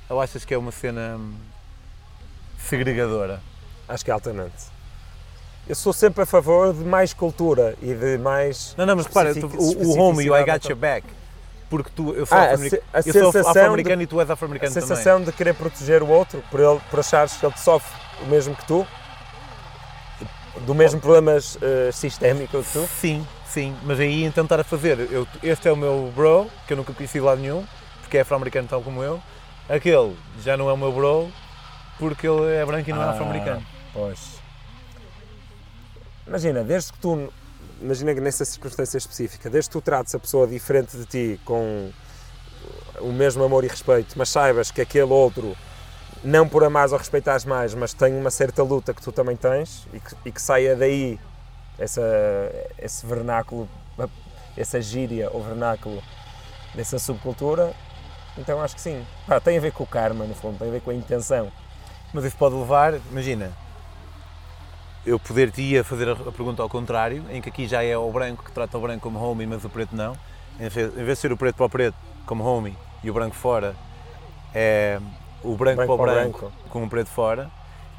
Ou 0.10 0.20
achas 0.20 0.44
que 0.44 0.54
é 0.54 0.58
uma 0.58 0.74
cena 0.74 1.16
hum, 1.18 1.36
segregadora? 2.58 3.42
Acho 3.88 4.04
que 4.04 4.12
é 4.12 4.14
altamente. 4.14 4.66
Eu 5.70 5.76
sou 5.76 5.94
sempre 5.94 6.24
a 6.24 6.26
favor 6.26 6.74
de 6.74 6.84
mais 6.84 7.14
cultura 7.14 7.78
e 7.82 7.94
de 7.94 8.18
mais. 8.18 8.76
Não, 8.78 8.86
não, 8.86 8.98
mas 8.98 9.06
repara, 9.06 9.32
o, 9.34 9.88
o 9.88 9.98
homie, 9.98 10.30
o 10.30 10.36
I 10.36 10.44
got 10.44 10.68
your 10.68 10.78
back, 10.78 11.08
porque 11.70 11.90
tu, 11.96 12.14
eu 12.14 12.26
sou 12.26 12.38
Ah, 12.38 12.42
a 12.42 12.46
afro-americano 12.54 12.82
a 12.94 13.02
de- 13.02 14.04
e 14.04 14.08
tu 14.08 14.20
és 14.20 14.30
A 14.30 14.34
afro-americano 14.34 14.74
também. 14.74 14.88
sensação 14.90 15.22
de 15.24 15.32
querer 15.32 15.54
proteger 15.54 16.02
o 16.04 16.08
outro 16.08 16.44
por, 16.50 16.60
ele, 16.60 16.80
por 16.90 17.00
achares 17.00 17.34
que 17.34 17.46
ele 17.46 17.56
sofre 17.58 17.92
o 18.24 18.26
mesmo 18.26 18.56
que 18.56 18.66
tu, 18.66 18.86
do 20.66 20.74
mesmo 20.76 21.00
problemas 21.00 21.58
eh, 21.62 21.92
sistémicos 21.92 22.68
que 22.68 22.74
tu. 22.74 22.88
Sim, 23.00 23.26
sim, 23.46 23.76
mas 23.84 24.00
aí 24.00 24.24
então 24.24 24.44
estar 24.44 24.60
a 24.60 24.64
fazer, 24.64 25.00
eu, 25.12 25.28
este 25.44 25.68
é 25.68 25.72
o 25.72 25.78
meu 25.78 26.12
bro, 26.16 26.50
que 26.68 26.74
eu 26.74 26.78
nunca 26.78 26.92
conheci 26.94 27.20
lado 27.20 27.40
nenhum, 27.40 27.66
porque 28.02 28.18
é 28.18 28.22
afro-americano 28.22 28.68
tal 28.68 28.82
como 28.82 29.04
eu, 29.04 29.22
aquele 29.70 30.16
já 30.44 30.58
não 30.58 30.70
é 30.70 30.74
o 30.74 30.78
meu 30.78 30.92
bro, 30.92 31.32
porque 31.98 32.28
ele 32.28 32.52
é 32.56 32.66
branco 32.66 32.90
e 32.90 32.94
não 32.94 33.02
é 33.02 33.06
Ah, 33.06 33.10
afro-americano. 33.12 33.64
Pois. 33.94 34.40
Imagina, 36.28 36.64
desde 36.64 36.92
que 36.94 37.00
tu, 37.00 37.32
imagina 37.82 38.14
que 38.14 38.22
nessa 38.22 38.46
circunstância 38.46 38.98
específica, 38.98 39.50
desde 39.50 39.70
que 39.70 39.74
tu 39.74 39.82
trates 39.82 40.14
a 40.16 40.20
pessoa 40.20 40.48
diferente 40.48 40.98
de 40.98 41.06
ti 41.06 41.40
com 41.46 41.92
o 43.00 43.12
mesmo 43.12 43.44
amor 43.44 43.64
e 43.64 43.68
respeito, 43.68 44.18
mas 44.18 44.30
saibas 44.30 44.72
que 44.72 44.82
aquele 44.82 45.12
outro, 45.12 45.56
não 46.24 46.48
por 46.48 46.64
amares 46.64 46.92
ou 46.92 46.98
respeitares 46.98 47.46
mais, 47.46 47.74
mas 47.74 47.94
tem 47.94 48.16
uma 48.16 48.30
certa 48.30 48.62
luta 48.64 48.94
que 48.94 49.02
tu 49.02 49.12
também 49.12 49.36
tens 49.36 49.88
e 49.94 50.00
que, 50.00 50.16
e 50.26 50.32
que 50.32 50.42
saia 50.42 50.76
daí 50.76 51.20
essa, 51.78 52.02
esse 52.78 53.06
vernáculo, 53.06 53.70
essa 54.58 54.82
gíria 54.82 55.30
ou 55.32 55.42
vernáculo 55.42 56.04
dessa 56.76 57.00
subcultura, 57.00 57.74
então 58.38 58.62
acho 58.62 58.76
que 58.76 58.82
sim. 58.82 59.06
Tem 59.44 59.58
a 59.58 59.62
ver 59.62 59.72
com 59.72 59.84
o 59.84 59.88
karma, 59.88 60.26
no 60.26 60.36
fundo, 60.36 60.58
tem 60.58 60.68
a 60.68 60.72
ver 60.72 60.82
com 60.82 60.92
a 60.92 60.94
intenção. 60.94 61.52
Mas 62.14 62.26
isso 62.26 62.38
pode 62.38 62.56
levar, 62.56 62.96
imagina, 63.12 63.52
eu 65.06 65.20
poder-te 65.20 65.78
a 65.78 65.84
fazer 65.84 66.10
a 66.10 66.16
pergunta 66.16 66.62
ao 66.62 66.70
contrário, 66.70 67.26
em 67.32 67.42
que 67.42 67.50
aqui 67.50 67.68
já 67.68 67.84
é 67.84 67.98
o 67.98 68.12
branco 68.12 68.44
que 68.44 68.52
trata 68.52 68.78
o 68.78 68.82
branco 68.82 69.02
como 69.02 69.20
homie, 69.20 69.48
mas 69.48 69.64
o 69.66 69.70
preto 69.70 69.96
não. 69.96 70.18
Em 70.60 70.70
vez, 70.70 70.94
de 70.94 71.16
ser 71.16 71.32
o 71.32 71.38
preto 71.38 71.56
para 71.56 71.66
o 71.66 71.70
preto 71.70 71.96
como 72.26 72.44
homie 72.44 72.76
e 73.04 73.10
o 73.10 73.14
branco 73.14 73.36
fora, 73.36 73.76
é 74.54 75.00
o 75.44 75.56
branco, 75.56 75.78
Branco 75.78 75.86
para 75.86 75.94
o 75.94 75.98
para 75.98 76.12
o 76.12 76.32
branco, 76.32 76.52
com 76.70 76.84
o 76.84 76.90
preto 76.90 77.10
fora. 77.10 77.50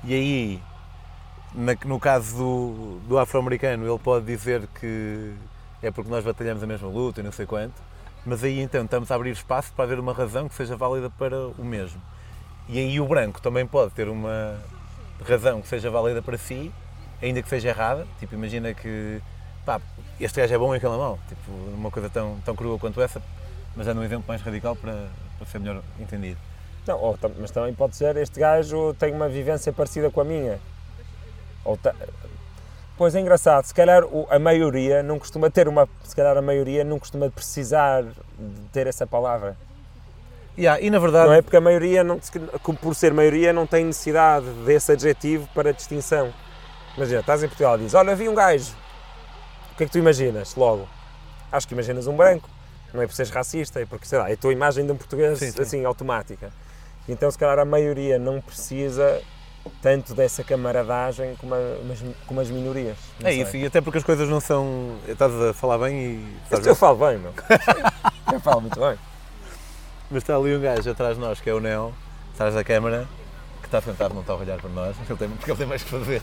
E 0.05 0.15
aí, 0.15 0.63
na- 1.55 1.77
no 1.85 1.99
caso 1.99 2.37
do, 2.37 3.01
do 3.09 3.19
afro-americano, 3.19 3.87
ele 3.89 3.99
pode 3.99 4.27
dizer 4.27 4.67
que 4.79 5.35
é 5.83 5.91
porque 5.91 6.11
nós 6.11 6.25
batalhamos 6.25 6.63
a 6.63 6.67
mesma 6.67 6.89
luta 6.89 7.21
e 7.21 7.23
não 7.25 7.33
sei 7.33 7.47
quanto. 7.47 7.75
Mas 8.25 8.45
aí 8.45 8.61
então 8.61 8.85
estamos 8.85 9.11
a 9.11 9.15
abrir 9.15 9.31
espaço 9.31 9.73
para 9.73 9.85
haver 9.85 9.99
uma 9.99 10.13
razão 10.13 10.49
que 10.49 10.55
seja 10.55 10.77
válida 10.77 11.09
para 11.11 11.49
o 11.59 11.65
mesmo. 11.65 12.01
E 12.69 12.79
aí 12.79 13.01
o 13.01 13.07
branco 13.07 13.41
também 13.41 13.67
pode 13.67 13.93
ter 13.93 14.09
uma 14.09 14.59
razão 15.27 15.61
que 15.63 15.69
seja 15.69 15.91
válida 15.91 16.23
para 16.23 16.39
si, 16.39 16.73
ainda 17.23 17.43
que 17.43 17.49
seja 17.49 17.69
errada. 17.71 18.07
Tipo, 18.19 18.35
imagina 18.35 18.73
que 18.75 19.21
pá, 19.65 19.81
este 20.21 20.41
gajo 20.41 20.55
é 20.55 20.59
bom 20.59 20.75
e 20.75 20.79
aquele 20.79 20.95
é 20.95 20.97
mau. 20.97 21.19
Tipo, 21.29 21.53
uma 21.75 21.91
coisa 21.91 22.09
tão, 22.11 22.39
tão 22.45 22.55
crua 22.55 22.79
quanto 22.79 23.01
essa, 23.01 23.23
mas 23.77 23.87
é 23.89 23.93
um 23.93 24.03
exemplo 24.03 24.25
mais 24.29 24.41
radical 24.43 24.75
para, 24.77 25.09
para 25.39 25.47
ser 25.47 25.59
melhor 25.59 25.83
entendido. 25.99 26.39
Não, 26.87 26.99
ou 26.99 27.19
mas 27.39 27.51
também 27.51 27.75
pode 27.75 27.95
ser, 27.97 28.17
este 28.17 28.41
gajo 28.41 28.95
tem 28.95 29.13
uma 29.13 29.29
vivência 29.29 29.73
parecida 29.73 30.11
com 30.11 30.21
a 30.21 30.25
minha. 30.25 30.59
Ou 31.65 31.77
ta- 31.77 31.95
Pois 32.97 33.15
é 33.15 33.21
engraçado, 33.21 33.65
se 33.65 33.73
calhar 33.73 34.03
a 34.29 34.39
maioria 34.39 35.03
não 35.03 35.19
costuma 35.19 35.49
ter 35.51 35.67
uma. 35.69 35.89
Se 36.05 36.15
calhar 36.15 36.37
a 36.37 36.43
maioria 36.43 36.85
não 36.85 36.99
costuma 36.99 37.31
precisar 37.31 38.03
de 38.03 38.61
ter 38.73 38.87
essa 38.87 39.07
palavra. 39.07 39.57
Yeah, 40.59 40.83
e 40.83 40.91
na 40.91 40.99
verdade, 40.99 41.29
Não 41.29 41.33
é 41.35 41.41
porque 41.41 41.57
a 41.57 41.61
maioria, 41.63 42.05
não, 42.05 42.21
por 42.83 42.95
ser 42.95 43.15
maioria, 43.15 43.53
não 43.55 43.67
tem 43.67 43.85
necessidade 43.87 44.45
desse 44.67 44.93
adjetivo 44.93 45.49
para 45.55 45.73
distinção. 45.73 46.31
Imagina, 46.97 47.21
estás 47.21 47.43
em 47.43 47.49
Portugal 47.49 47.75
e 47.77 47.79
dizes: 47.79 47.95
Olha, 47.95 48.15
vi 48.15 48.29
um 48.29 48.35
gajo. 48.35 48.73
O 49.73 49.77
que 49.77 49.85
é 49.85 49.87
que 49.87 49.93
tu 49.93 49.99
imaginas 49.99 50.55
logo? 50.55 50.89
Acho 51.51 51.67
que 51.67 51.75
imaginas 51.75 52.07
um 52.07 52.17
branco. 52.17 52.49
Não 52.93 53.01
é 53.03 53.07
por 53.07 53.15
seres 53.15 53.31
racista, 53.31 53.81
é 53.81 53.87
porque, 53.87 54.05
sei 54.07 54.19
lá, 54.19 54.29
é 54.29 54.33
a 54.33 54.37
tua 54.37 54.53
imagem 54.53 54.85
de 54.85 54.91
um 54.93 54.97
português 54.97 55.39
Sim, 55.39 55.53
sim. 55.53 55.63
assim 55.63 55.85
automática. 55.85 56.53
Então, 57.09 57.31
se 57.31 57.39
calhar, 57.39 57.59
a 57.61 57.65
maioria 57.65 58.19
não 58.19 58.41
precisa 58.41 59.23
tanto 59.81 60.13
dessa 60.15 60.43
camaradagem 60.43 61.37
como, 61.37 61.55
a- 61.55 61.79
umas- 61.83 62.03
como 62.27 62.41
as 62.41 62.51
minorias. 62.51 62.97
É 63.21 63.31
sei. 63.31 63.43
isso, 63.43 63.57
e 63.57 63.67
até 63.67 63.81
porque 63.81 63.99
as 63.99 64.05
coisas 64.05 64.29
não 64.29 64.41
são. 64.41 64.97
Estás 65.07 65.33
a 65.41 65.55
falar 65.55 65.79
bem 65.79 65.97
e. 65.97 66.37
estás 66.45 66.67
Eu 66.67 66.75
falo 66.75 66.99
bem, 67.07 67.19
meu. 67.19 67.33
Eu 68.33 68.41
falo 68.41 68.61
muito 68.63 68.79
bem. 68.81 68.99
Mas 70.11 70.23
está 70.25 70.35
ali 70.37 70.57
um 70.57 70.61
gajo 70.61 70.91
atrás 70.91 71.15
de 71.15 71.21
nós, 71.21 71.41
que 71.41 71.49
é 71.49 71.55
o 71.55 71.61
Neo, 71.61 71.95
atrás 72.35 72.55
da 72.55 72.65
câmara, 72.65 73.07
está 73.77 73.81
sentado, 73.81 74.13
não 74.13 74.21
está 74.21 74.33
a 74.33 74.37
olhar 74.37 74.61
para 74.61 74.71
nós, 74.71 74.97
ele 75.09 75.19
tem, 75.19 75.29
porque 75.31 75.51
ele 75.51 75.59
tem 75.59 75.67
mais 75.67 75.83
que 75.83 75.91
fazer. 75.91 76.23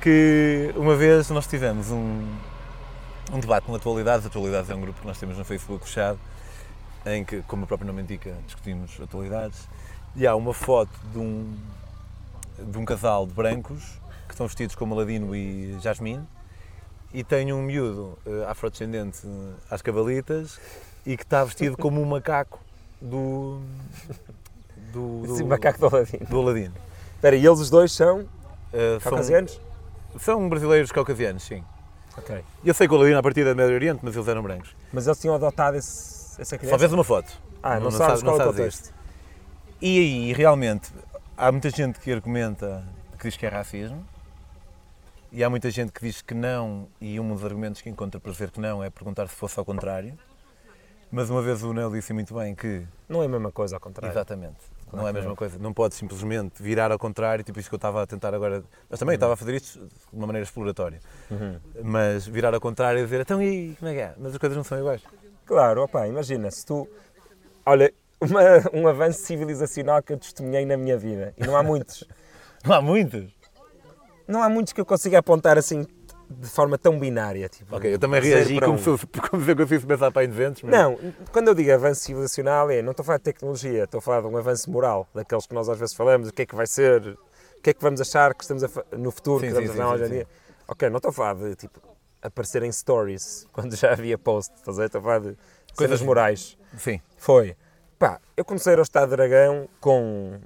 Que 0.00 0.72
uma 0.76 0.94
vez 0.94 1.28
nós 1.30 1.46
tivemos 1.46 1.90
um, 1.90 2.36
um 3.32 3.40
debate 3.40 3.64
com 3.66 3.74
atualidades. 3.74 4.26
Atualidades 4.26 4.70
é 4.70 4.74
um 4.74 4.80
grupo 4.80 5.00
que 5.00 5.06
nós 5.06 5.18
temos 5.18 5.36
no 5.36 5.44
Facebook 5.44 5.86
fechado, 5.86 6.18
em 7.06 7.24
que, 7.24 7.42
como 7.42 7.64
o 7.64 7.66
próprio 7.66 7.86
nome 7.86 8.02
indica, 8.02 8.34
discutimos 8.46 9.00
atualidades. 9.00 9.68
E 10.14 10.26
há 10.26 10.36
uma 10.36 10.54
foto 10.54 10.92
de 11.12 11.18
um, 11.18 11.56
de 12.58 12.78
um 12.78 12.84
casal 12.84 13.26
de 13.26 13.32
brancos 13.32 13.82
que 14.26 14.34
estão 14.34 14.46
vestidos 14.46 14.76
como 14.76 14.94
Aladino 14.94 15.34
e 15.34 15.76
Jasmine. 15.80 16.22
E 17.12 17.24
tem 17.24 17.52
um 17.52 17.62
miúdo 17.62 18.18
eh, 18.26 18.44
afrodescendente 18.48 19.20
às 19.70 19.80
cavalitas 19.80 20.60
e 21.06 21.16
que 21.16 21.22
está 21.22 21.44
vestido 21.44 21.76
como 21.76 22.00
um 22.00 22.04
macaco 22.04 22.60
do. 23.00 23.60
Do, 24.94 25.26
do 25.26 25.34
Esse 25.34 25.44
macaco 25.44 25.78
do 25.78 25.86
Aladino. 25.86 26.26
do 26.26 26.40
Aladino. 26.40 26.74
Espera, 27.16 27.36
e 27.36 27.44
eles 27.46 27.58
os 27.60 27.70
dois 27.70 27.92
são 27.92 28.26
são, 29.00 29.00
caucasianos? 29.10 29.60
são 30.18 30.48
brasileiros 30.48 30.90
caucasianos, 30.92 31.42
sim. 31.42 31.62
Ok. 32.16 32.42
Eu 32.64 32.72
sei 32.74 32.86
que 32.86 32.94
o 32.94 32.96
Aladino 32.96 33.18
a 33.18 33.22
partir 33.22 33.44
do 33.44 33.54
Médio 33.56 33.74
Oriente, 33.74 34.00
mas 34.02 34.14
eles 34.14 34.28
eram 34.28 34.42
brancos. 34.42 34.74
Mas 34.92 35.06
eles 35.06 35.18
tinham 35.18 35.34
adotado 35.34 35.76
esse, 35.76 36.40
essa 36.40 36.56
criança? 36.56 36.74
Só 36.74 36.78
vês 36.78 36.92
uma 36.92 37.04
foto. 37.04 37.30
Ah, 37.62 37.74
não, 37.76 37.84
Não 37.84 37.90
sabes 37.90 38.06
sabes- 38.06 38.22
qual 38.22 38.36
não 38.38 38.44
é 38.44 38.48
o 38.48 38.50
contexto. 38.52 38.94
E 39.80 39.98
aí, 39.98 40.32
realmente, 40.32 40.92
há 41.36 41.50
muita 41.50 41.70
gente 41.70 41.98
que 41.98 42.12
argumenta 42.12 42.84
que 43.18 43.28
diz 43.28 43.36
que 43.36 43.44
é 43.44 43.48
racismo. 43.48 44.04
E 45.32 45.42
há 45.42 45.50
muita 45.50 45.68
gente 45.70 45.90
que 45.90 46.00
diz 46.00 46.22
que 46.22 46.32
não, 46.34 46.86
e 47.00 47.18
um 47.18 47.34
dos 47.34 47.44
argumentos 47.44 47.82
que 47.82 47.90
encontra 47.90 48.20
para 48.20 48.30
dizer 48.30 48.50
que 48.52 48.60
não 48.60 48.84
é 48.84 48.88
perguntar 48.90 49.26
se 49.28 49.34
fosse 49.34 49.58
ao 49.58 49.64
contrário. 49.64 50.16
Mas 51.10 51.28
uma 51.28 51.42
vez 51.42 51.62
o 51.64 51.72
Nel 51.72 51.90
disse 51.90 52.12
muito 52.12 52.32
bem 52.34 52.54
que 52.54 52.84
Não 53.08 53.20
é 53.22 53.26
a 53.26 53.28
mesma 53.28 53.50
coisa, 53.50 53.74
ao 53.76 53.80
contrário. 53.80 54.12
Exatamente. 54.14 54.58
Claro 54.94 55.00
não 55.02 55.06
é 55.06 55.10
a 55.10 55.12
mesma 55.12 55.28
não. 55.30 55.36
coisa. 55.36 55.58
Não 55.58 55.72
pode 55.72 55.94
simplesmente 55.94 56.62
virar 56.62 56.90
ao 56.90 56.98
contrário, 56.98 57.44
tipo 57.44 57.58
isso 57.60 57.68
que 57.68 57.74
eu 57.74 57.78
estava 57.78 58.02
a 58.02 58.06
tentar 58.06 58.34
agora. 58.34 58.62
Mas 58.88 58.98
também 58.98 59.14
estava 59.14 59.34
a 59.34 59.36
fazer 59.36 59.54
isto 59.54 59.78
de 59.78 59.90
uma 60.12 60.26
maneira 60.26 60.44
exploratória. 60.44 61.00
Uhum. 61.30 61.58
Mas 61.82 62.26
virar 62.26 62.54
ao 62.54 62.60
contrário 62.60 63.00
e 63.00 63.04
dizer, 63.04 63.20
então 63.20 63.42
e 63.42 63.76
como 63.78 63.90
é 63.90 63.94
que 63.94 64.00
é? 64.00 64.14
Mas 64.18 64.32
as 64.32 64.38
coisas 64.38 64.56
não 64.56 64.64
são 64.64 64.78
iguais. 64.78 65.02
Claro, 65.46 65.82
opá, 65.82 66.06
imagina, 66.08 66.50
se 66.50 66.64
tu... 66.64 66.88
Olha, 67.66 67.92
uma- 68.20 68.40
um 68.72 68.88
avanço 68.88 69.20
civilizacional 69.20 70.02
que 70.02 70.12
eu 70.12 70.18
testemunhei 70.18 70.64
na 70.64 70.76
minha 70.76 70.96
vida, 70.96 71.34
e 71.36 71.46
não 71.46 71.56
há 71.56 71.62
muitos. 71.62 72.04
Não 72.64 72.74
há 72.74 72.80
muitas. 72.80 73.30
Não 74.26 74.42
há 74.42 74.48
muitos 74.48 74.72
que 74.72 74.80
eu 74.80 74.86
consiga 74.86 75.18
apontar 75.18 75.58
assim 75.58 75.86
de 76.38 76.48
forma 76.48 76.76
tão 76.78 76.98
binária. 76.98 77.48
Tipo, 77.48 77.76
Ok, 77.76 77.92
eu 77.94 77.98
também 77.98 78.20
reagi 78.20 78.58
como, 78.60 78.74
um. 78.74 78.78
se, 78.78 78.88
eu- 78.90 78.98
como 79.30 79.44
se 79.44 79.50
eu 79.50 79.56
conseguisse 79.56 79.86
pensar 79.86 80.10
para 80.10 80.26
200. 80.26 80.62
Mas... 80.62 80.72
Não, 80.72 80.98
quando 81.32 81.48
eu 81.48 81.54
digo 81.54 81.72
avanço 81.72 82.00
civilizacional, 82.02 82.70
é, 82.70 82.82
não 82.82 82.90
estou 82.90 83.02
a 83.02 83.06
falar 83.06 83.18
de 83.18 83.24
tecnologia, 83.24 83.84
estou 83.84 83.98
a 83.98 84.02
falar 84.02 84.20
de 84.22 84.26
um 84.26 84.36
avanço 84.36 84.70
moral, 84.70 85.08
daqueles 85.14 85.46
que 85.46 85.54
nós 85.54 85.68
às 85.68 85.78
vezes 85.78 85.94
falamos, 85.94 86.28
o 86.28 86.32
que 86.32 86.42
é 86.42 86.46
que 86.46 86.54
vai 86.54 86.66
ser, 86.66 87.02
o 87.58 87.62
que 87.62 87.70
é 87.70 87.74
que 87.74 87.80
vamos 87.82 88.00
achar 88.00 88.34
que 88.34 88.42
estamos 88.44 88.62
no 88.96 89.10
futuro, 89.10 89.40
Sim, 89.40 89.46
que 89.46 89.52
estamos 89.52 89.70
sim, 89.72 89.78
a 89.78 89.82
falar 89.84 89.96
sim, 89.98 90.02
hoje 90.02 90.04
em 90.04 90.18
sim, 90.18 90.24
dia. 90.24 90.28
Ok, 90.68 90.90
não 90.90 90.96
estou 90.96 91.08
a 91.10 91.12
falar 91.12 91.34
de 91.34 91.54
tipo, 91.56 91.80
aparecer 92.22 92.62
em 92.62 92.72
stories, 92.72 93.46
quando 93.52 93.74
já 93.76 93.92
havia 93.92 94.16
post, 94.18 94.52
estás 94.56 94.78
a 94.78 94.80
ver? 94.82 94.86
Estou 94.86 95.00
a 95.00 95.02
falar 95.02 95.18
de 95.20 95.24
coisas 95.26 95.38
Coisas- 95.76 96.00
morais. 96.02 96.58
Sim. 96.78 97.00
Foi, 97.16 97.56
pá, 97.98 98.20
eu 98.36 98.44
comecei 98.44 98.72
a 98.72 98.74
ir 98.74 98.78
ao 98.78 98.82
Estado 98.82 99.10
de 99.10 99.16
Dragão 99.16 99.68
com, 99.80 100.38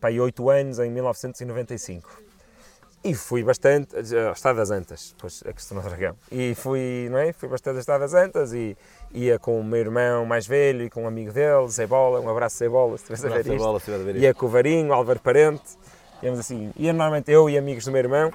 pá, 0.00 0.08
8 0.10 0.50
anos, 0.50 0.78
em 0.78 0.90
1995. 0.90 2.22
E 3.04 3.14
fui 3.14 3.42
bastante 3.44 3.94
ao 4.26 4.32
Estado 4.32 4.56
das 4.56 4.70
Antas, 4.70 5.12
depois 5.14 5.42
a 5.48 5.52
questão 5.52 5.78
do 5.80 5.84
Dragão. 5.88 6.16
E 6.32 6.54
fui, 6.54 7.08
não 7.10 7.18
é? 7.18 7.32
Fui 7.32 7.48
bastante 7.48 7.74
ao 7.76 7.80
Estado 7.80 8.00
das 8.00 8.12
Antas 8.14 8.52
e 8.52 8.76
ia 9.12 9.38
com 9.38 9.58
o 9.60 9.64
meu 9.64 9.78
irmão 9.78 10.26
mais 10.26 10.46
velho 10.46 10.82
e 10.84 10.90
com 10.90 11.04
um 11.04 11.06
amigo 11.06 11.32
dele, 11.32 11.68
Zé 11.68 11.86
Bola, 11.86 12.20
um 12.20 12.28
abraço 12.28 12.56
Zé 12.58 12.68
Bola, 12.68 12.98
se 12.98 13.04
estiveres 13.12 13.24
a 13.24 13.28
ver 13.42 13.54
isto. 13.54 13.64
bola, 13.64 13.80
se 13.80 13.92
a 13.94 13.98
ver 13.98 14.14
isto. 14.16 14.22
Ia 14.24 14.34
com 14.34 14.46
o 14.46 14.48
Varinho, 14.48 14.88
o 14.90 14.92
Álvaro 14.92 15.20
Parente, 15.20 15.62
íamos 16.22 16.40
assim, 16.40 16.72
ia 16.76 16.92
normalmente 16.92 17.30
eu 17.30 17.48
e 17.48 17.56
amigos 17.56 17.84
do 17.84 17.92
meu 17.92 18.00
irmão 18.00 18.32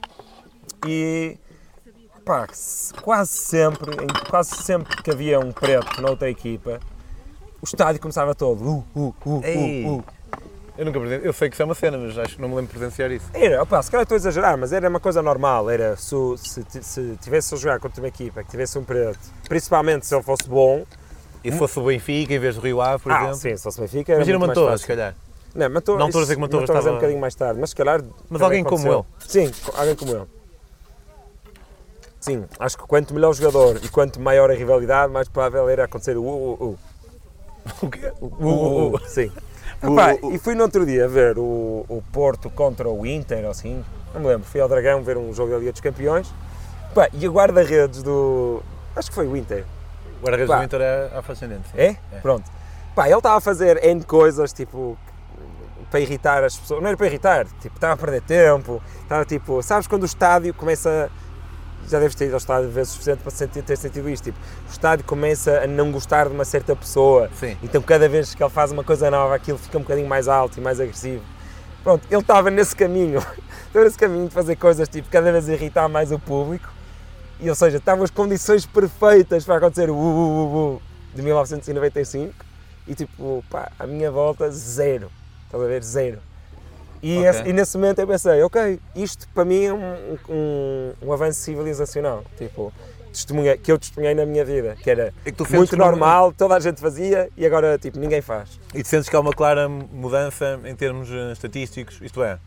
e 0.87 1.37
pá, 2.25 2.47
se- 2.53 2.93
quase 2.95 3.31
sempre, 3.31 3.91
em- 3.95 4.29
quase 4.29 4.55
sempre 4.63 5.01
que 5.03 5.11
havia 5.11 5.39
um 5.39 5.51
preto 5.51 6.01
na 6.01 6.09
outra 6.09 6.29
equipa, 6.29 6.79
o 7.61 7.65
estádio 7.65 8.01
começava 8.01 8.33
todo, 8.33 8.63
uh, 8.65 8.85
uh, 8.95 9.15
uh, 9.25 9.29
uh, 9.29 9.97
uh. 9.99 10.03
Eu 10.77 10.85
nunca 10.85 10.99
presen- 10.99 11.21
Eu 11.23 11.33
sei 11.33 11.49
que 11.49 11.55
isso 11.55 11.61
é 11.61 11.65
uma 11.65 11.75
cena, 11.75 11.97
mas 11.97 12.17
acho 12.17 12.35
que 12.35 12.41
não 12.41 12.49
me 12.49 12.55
lembro 12.55 12.71
de 12.73 12.79
presenciar 12.79 13.11
isso. 13.11 13.25
Era, 13.33 13.61
opa, 13.61 13.81
se 13.81 13.91
calhar 13.91 14.03
estou 14.03 14.15
a 14.15 14.17
exagerar, 14.17 14.57
mas 14.57 14.73
era 14.73 14.89
uma 14.89 14.99
coisa 14.99 15.21
normal. 15.21 15.69
Era 15.69 15.95
se, 15.95 16.15
o- 16.15 16.35
se, 16.37 16.65
se 16.81 17.17
tivesse 17.21 17.53
a 17.53 17.57
jogar 17.57 17.79
contra 17.79 18.01
uma 18.01 18.07
equipa 18.07 18.43
que 18.43 18.49
tivesse 18.49 18.77
um 18.79 18.83
preto, 18.83 19.19
principalmente 19.47 20.05
se 20.07 20.15
ele 20.15 20.23
fosse 20.23 20.49
bom. 20.49 20.83
E 21.43 21.51
se 21.51 21.57
fosse 21.57 21.77
o 21.77 21.83
Benfica 21.83 22.33
em 22.33 22.39
vez 22.39 22.55
do 22.55 22.61
Rio 22.61 22.81
Ave, 22.81 23.03
por 23.03 23.11
ah, 23.11 23.17
exemplo. 23.17 23.35
sim, 23.35 23.55
se 23.57 23.63
fosse 23.63 23.81
Benfica. 23.81 24.13
Era 24.13 24.21
Imagina 24.21 24.37
o 24.37 24.41
Mantorras, 24.47 24.81
se 24.81 24.87
calhar. 24.87 25.13
Não, 25.53 25.69
Mantorras, 25.69 25.99
Não 25.99 26.07
estou 26.07 26.21
a 26.21 26.23
dizer 26.23 26.35
que 26.37 26.41
é 26.41 26.63
estava- 26.63 26.89
um 26.91 26.95
bocadinho 26.95 27.19
mais 27.19 27.35
tarde, 27.35 27.59
mas 27.59 27.69
se 27.69 27.75
calhar. 27.75 28.01
Mas 28.29 28.41
alguém 28.41 28.63
como 28.63 28.77
aconteceu. 28.91 29.05
Sim, 29.27 29.51
alguém 29.75 29.95
como 29.95 30.11
ele. 30.11 30.25
Sim, 32.19 32.45
acho 32.57 32.77
que 32.77 32.87
quanto 32.87 33.13
melhor 33.13 33.31
o 33.31 33.33
jogador 33.33 33.79
e 33.83 33.89
quanto 33.89 34.19
maior 34.19 34.49
a 34.49 34.53
rivalidade, 34.53 35.11
mais 35.11 35.27
provável 35.27 35.67
era 35.67 35.83
acontecer 35.83 36.15
o 36.17 36.23
uh, 36.23 36.53
uh, 36.53 36.63
uh. 36.69 36.79
O 37.81 37.89
quê? 37.89 38.11
O, 38.21 38.25
uh, 38.25 38.47
uh, 38.47 38.95
uh. 38.95 38.99
Sim. 39.07 39.29
Epá, 39.83 40.15
e 40.31 40.37
fui 40.37 40.55
no 40.55 40.63
outro 40.63 40.85
dia 40.85 41.07
ver 41.07 41.37
o, 41.37 41.85
o 41.87 42.03
Porto 42.11 42.49
contra 42.49 42.89
o 42.89 43.05
Inter, 43.05 43.43
ou 43.43 43.51
assim, 43.51 43.83
não 44.13 44.21
me 44.21 44.27
lembro, 44.27 44.47
fui 44.47 44.61
ao 44.61 44.69
Dragão 44.69 45.03
ver 45.03 45.17
um 45.17 45.33
jogo 45.33 45.51
da 45.51 45.57
Liga 45.57 45.71
dos 45.71 45.81
Campeões, 45.81 46.33
Epá, 46.91 47.09
e 47.13 47.27
o 47.27 47.31
guarda-redes 47.31 48.01
do... 48.03 48.61
acho 48.95 49.09
que 49.09 49.15
foi 49.15 49.27
o 49.27 49.35
Inter, 49.35 49.65
O 50.21 50.25
guarda-redes 50.25 50.55
do 50.55 50.63
Inter 50.63 50.81
é 50.81 51.11
afascendente. 51.17 51.67
sim. 51.71 51.77
é? 51.77 51.97
Pronto. 52.21 52.49
Pá, 52.95 53.07
ele 53.07 53.17
estava 53.17 53.37
a 53.37 53.41
fazer 53.41 53.83
N 53.83 54.03
coisas, 54.03 54.53
tipo, 54.53 54.97
para 55.89 55.99
irritar 55.99 56.43
as 56.43 56.55
pessoas, 56.57 56.81
não 56.81 56.87
era 56.87 56.97
para 56.97 57.07
irritar, 57.07 57.45
tipo, 57.59 57.75
estava 57.75 57.93
a 57.93 57.97
perder 57.97 58.21
tempo, 58.21 58.81
estava 59.01 59.25
tipo, 59.25 59.61
sabes 59.61 59.85
quando 59.87 60.03
o 60.03 60.05
estádio 60.05 60.53
começa, 60.53 61.11
já 61.87 61.99
deves 61.99 62.15
ter 62.15 62.25
ido 62.25 62.33
ao 62.33 62.37
estádio 62.37 62.69
vezes 62.69 62.93
suficiente 62.93 63.19
para 63.21 63.31
sentir, 63.31 63.61
ter 63.63 63.77
sentido 63.77 64.09
isto, 64.09 64.25
tipo, 64.25 64.37
o 64.67 64.71
estádio 64.71 65.05
começa 65.05 65.59
a 65.59 65.67
não 65.67 65.91
gostar 65.91 66.27
de 66.27 66.33
uma 66.33 66.45
certa 66.45 66.75
pessoa, 66.75 67.29
Sim. 67.39 67.57
então 67.63 67.81
cada 67.81 68.07
vez 68.07 68.33
que 68.33 68.43
ele 68.43 68.49
faz 68.49 68.71
uma 68.71 68.83
coisa 68.83 69.09
nova, 69.11 69.35
aquilo 69.35 69.57
fica 69.57 69.77
um 69.77 69.81
bocadinho 69.81 70.07
mais 70.07 70.27
alto 70.27 70.57
e 70.59 70.61
mais 70.61 70.79
agressivo. 70.79 71.23
Pronto, 71.83 72.07
ele 72.09 72.21
estava 72.21 72.49
nesse 72.49 72.75
caminho, 72.75 73.19
estava 73.67 73.85
nesse 73.85 73.97
caminho 73.97 74.27
de 74.27 74.33
fazer 74.33 74.55
coisas, 74.55 74.87
tipo, 74.87 75.09
cada 75.09 75.31
vez 75.31 75.47
irritar 75.49 75.87
mais 75.89 76.11
o 76.11 76.19
público, 76.19 76.69
e, 77.39 77.49
ou 77.49 77.55
seja, 77.55 77.77
estavam 77.77 78.03
as 78.03 78.11
condições 78.11 78.65
perfeitas 78.65 79.43
para 79.43 79.57
acontecer 79.57 79.89
o 79.89 79.95
uh, 79.95 79.97
uh, 79.97 80.75
uh, 80.75 80.81
de 81.13 81.21
1995, 81.21 82.33
e 82.87 82.95
tipo, 82.95 83.43
pá, 83.49 83.71
a 83.79 83.87
minha 83.87 84.11
volta, 84.11 84.49
zero. 84.51 85.11
Estás 85.45 85.63
a 85.63 85.67
ver? 85.67 85.83
Zero. 85.83 86.19
E, 87.03 87.17
Ok. 87.17 87.29
esse- 87.29 87.49
e 87.49 87.53
nesse 87.53 87.77
momento 87.77 87.99
eu 87.99 88.07
pensei, 88.07 88.41
ok, 88.43 88.79
isto 88.95 89.27
para 89.35 89.43
mim 89.43 89.65
é 89.65 89.73
um, 89.73 90.17
um, 90.29 90.93
um 91.01 91.11
avanço 91.13 91.41
civilizacional, 91.41 92.23
tipo, 92.37 92.71
que 93.61 93.71
eu 93.71 93.77
testemunhei 93.77 94.15
na 94.15 94.25
minha 94.25 94.43
vida, 94.45 94.75
que 94.81 94.89
era 94.89 95.13
que 95.23 95.31
tu 95.33 95.43
sentes 95.43 95.57
muito 95.57 95.77
normal, 95.77 96.31
toda 96.31 96.55
a 96.55 96.59
gente 96.61 96.79
fazia 96.79 97.29
e 97.37 97.45
agora 97.45 97.77
tipo, 97.77 97.99
ninguém 97.99 98.21
faz. 98.21 98.57
E 98.73 98.81
tu 98.81 98.87
sentes 98.87 99.09
que 99.09 99.15
há 99.15 99.19
uma 99.19 99.33
clara 99.33 99.67
mudança 99.67 100.59
em 100.65 100.73
termos 100.73 101.09
eh, 101.11 101.33
estatísticos, 101.33 101.99
isto 102.01 102.23
é, 102.23 102.39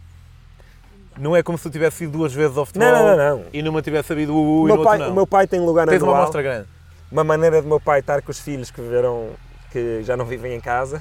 não 1.19 1.37
é 1.37 1.43
como 1.43 1.57
se 1.59 1.65
tu 1.65 1.71
tivesse 1.71 2.05
ido 2.05 2.15
duas 2.15 2.33
vezes 2.33 2.57
ao 2.57 2.65
futebol 2.67 2.91
Não, 2.91 3.17
não, 3.17 3.37
não, 3.39 3.45
e 3.53 3.63
numa 3.63 3.81
tivesse 3.83 4.09
sabido 4.09 4.35
o 4.35 4.63
U 4.63 4.69
e 4.69 4.73
no 4.73 4.83
pai, 4.83 4.99
não. 4.99 5.11
o 5.11 5.15
meu 5.15 5.27
pai 5.27 5.47
tem 5.47 5.61
lugar 5.61 5.87
Tens 5.87 6.03
uma 6.03 6.17
amostra 6.17 6.41
grande. 6.43 6.67
uma 7.13 7.23
maneira 7.23 7.61
do 7.63 7.69
meu 7.69 7.79
pai 7.79 8.01
estar 8.01 8.21
com 8.23 8.31
os 8.31 8.41
filhos 8.41 8.71
que 8.71 8.81
viveram, 8.81 9.29
que 9.71 10.03
já 10.03 10.17
não 10.17 10.25
vivem 10.25 10.55
em 10.55 10.61
casa, 10.61 11.01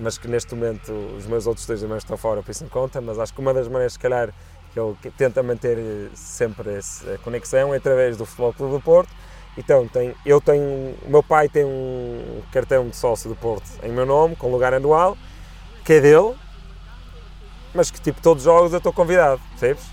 mas 0.00 0.16
que 0.16 0.26
neste 0.26 0.54
momento 0.54 0.92
os 1.16 1.26
meus 1.26 1.46
outros 1.46 1.66
dois 1.66 1.82
irmãos 1.82 1.98
estão 1.98 2.16
fora, 2.16 2.42
por 2.42 2.50
isso 2.50 2.64
não 2.64 2.70
conta, 2.70 3.00
mas 3.00 3.18
acho 3.18 3.32
que 3.34 3.40
uma 3.40 3.52
das 3.52 3.68
maneiras, 3.68 3.92
se 3.92 3.98
calhar, 3.98 4.32
que 4.72 4.80
ele 4.80 4.96
tenta 5.16 5.42
manter 5.42 6.10
sempre 6.14 6.74
essa 6.74 7.18
conexão 7.18 7.74
é 7.74 7.76
através 7.76 8.16
do 8.16 8.24
Futebol 8.24 8.52
Clube 8.52 8.72
do 8.74 8.80
Porto. 8.80 9.10
Então, 9.58 9.86
tem, 9.88 10.14
eu 10.24 10.40
tenho, 10.40 10.96
o 11.04 11.10
meu 11.10 11.22
pai 11.22 11.48
tem 11.48 11.64
um 11.64 12.40
cartão 12.52 12.88
de 12.88 12.96
sócio 12.96 13.28
do 13.28 13.36
Porto 13.36 13.68
em 13.82 13.90
meu 13.90 14.06
nome, 14.06 14.36
com 14.36 14.50
lugar 14.50 14.72
anual, 14.72 15.18
que 15.84 15.94
é 15.94 16.00
dele, 16.00 16.34
mas 17.74 17.90
que 17.90 18.00
tipo 18.00 18.22
todos 18.22 18.42
os 18.42 18.52
jogos 18.52 18.72
eu 18.72 18.78
estou 18.78 18.92
convidado, 18.92 19.40
percebes? 19.50 19.84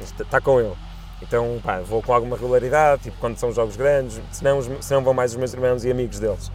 Está 0.00 0.40
com 0.40 0.58
ele. 0.58 0.74
Então, 1.22 1.60
pá, 1.62 1.80
vou 1.80 2.02
com 2.02 2.12
alguma 2.12 2.36
regularidade, 2.36 3.04
tipo 3.04 3.18
quando 3.18 3.38
são 3.38 3.52
jogos 3.52 3.76
grandes, 3.76 4.20
senão, 4.32 4.60
senão 4.80 5.04
vão 5.04 5.14
mais 5.14 5.32
os 5.32 5.36
meus 5.36 5.52
irmãos 5.52 5.84
e 5.84 5.90
amigos 5.90 6.18
deles. 6.18 6.50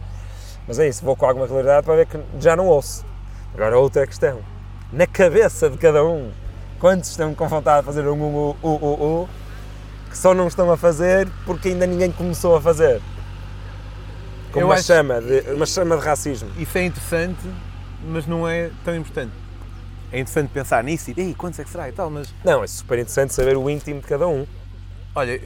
Mas 0.70 0.78
é 0.78 0.86
isso, 0.86 1.04
vou 1.04 1.16
com 1.16 1.26
alguma 1.26 1.46
regularidade 1.46 1.84
para 1.84 1.96
ver 1.96 2.06
que 2.06 2.16
já 2.38 2.54
não 2.54 2.68
ouço. 2.68 3.04
Agora, 3.52 3.76
outra 3.76 4.06
questão. 4.06 4.38
Na 4.92 5.04
cabeça 5.04 5.68
de 5.68 5.76
cada 5.76 6.04
um, 6.04 6.30
quantos 6.78 7.10
estão 7.10 7.34
com 7.34 7.48
vontade 7.48 7.80
de 7.80 7.86
fazer 7.86 8.06
um 8.06 8.22
u, 8.22 8.56
u, 8.62 8.68
u, 8.68 9.22
u, 9.24 9.28
que 10.08 10.16
só 10.16 10.32
não 10.32 10.46
estão 10.46 10.70
a 10.70 10.76
fazer 10.76 11.28
porque 11.44 11.70
ainda 11.70 11.88
ninguém 11.88 12.12
começou 12.12 12.54
a 12.54 12.60
fazer? 12.60 13.02
Com 14.52 14.60
Eu 14.60 14.66
uma, 14.66 14.76
acho- 14.76 14.84
chama 14.84 15.20
de, 15.20 15.40
uma 15.54 15.66
chama 15.66 15.96
de 15.96 16.04
racismo. 16.04 16.48
Isso 16.56 16.78
é 16.78 16.84
interessante, 16.84 17.50
mas 18.06 18.28
não 18.28 18.46
é 18.48 18.70
tão 18.84 18.94
importante. 18.94 19.32
É 20.12 20.20
interessante 20.20 20.50
pensar 20.52 20.84
nisso 20.84 21.10
e, 21.10 21.14
ei, 21.20 21.34
quantos 21.34 21.58
é 21.58 21.64
que 21.64 21.70
será 21.70 21.88
e 21.88 21.92
tal, 21.92 22.08
mas 22.10 22.32
Não, 22.44 22.62
é 22.62 22.66
super 22.68 22.96
interessante 23.00 23.34
saber 23.34 23.56
o 23.56 23.68
íntimo 23.68 24.00
de 24.00 24.06
cada 24.06 24.28
um. 24.28 24.46
Olha, 25.16 25.40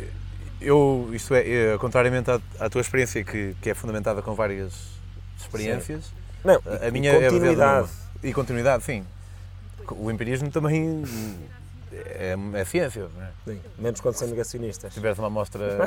eu, 0.60 1.08
isto 1.14 1.34
é, 1.34 1.72
é, 1.72 1.78
contrariamente 1.78 2.30
à, 2.30 2.38
à 2.60 2.68
tua 2.68 2.82
experiência, 2.82 3.24
que, 3.24 3.56
que 3.62 3.70
é 3.70 3.74
fundamentada 3.74 4.20
com 4.20 4.34
várias 4.34 4.94
experiências, 5.38 6.04
Não, 6.44 6.60
a, 6.66 6.84
e- 6.84 6.88
a 6.88 6.90
minha 6.90 7.12
e 7.12 7.16
é 7.24 7.30
continuidade. 7.30 7.88
no- 8.22 8.28
E 8.28 8.32
continuidade, 8.32 8.84
sim. 8.84 9.04
O 9.90 10.10
empirismo 10.10 10.50
também 10.50 11.02
é, 11.92 12.34
é 12.54 12.64
ciência, 12.64 13.08
não 13.14 13.22
é? 13.22 13.28
Sim, 13.44 13.60
menos 13.78 14.00
quando 14.00 14.14
são 14.14 14.28
negacionistas. 14.28 14.92
Se 14.92 14.98
tiveres 14.98 15.18
uma 15.18 15.26
amostra. 15.28 15.78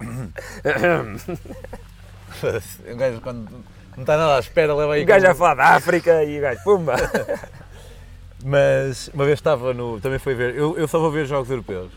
um 2.92 2.96
gajo, 2.96 3.20
quando 3.20 3.50
não 3.96 4.02
está 4.02 4.16
nada 4.16 4.36
à 4.36 4.40
espera, 4.40 4.74
leva 4.74 4.94
aí. 4.94 5.02
O 5.02 5.06
gajo 5.06 5.24
com- 5.26 5.32
a 5.32 5.34
falar 5.34 5.54
da 5.54 5.64
África 5.76 6.22
e 6.24 6.38
o 6.38 6.42
gajo, 6.42 6.62
pumba! 6.62 6.94
Mas 8.44 9.08
uma 9.08 9.24
vez 9.24 9.38
estava 9.38 9.72
no. 9.74 10.00
Também 10.00 10.18
foi 10.18 10.34
ver. 10.34 10.54
Eu, 10.54 10.76
eu 10.78 10.86
só 10.86 10.98
vou 11.00 11.10
ver 11.10 11.26
jogos 11.26 11.50
europeus. 11.50 11.90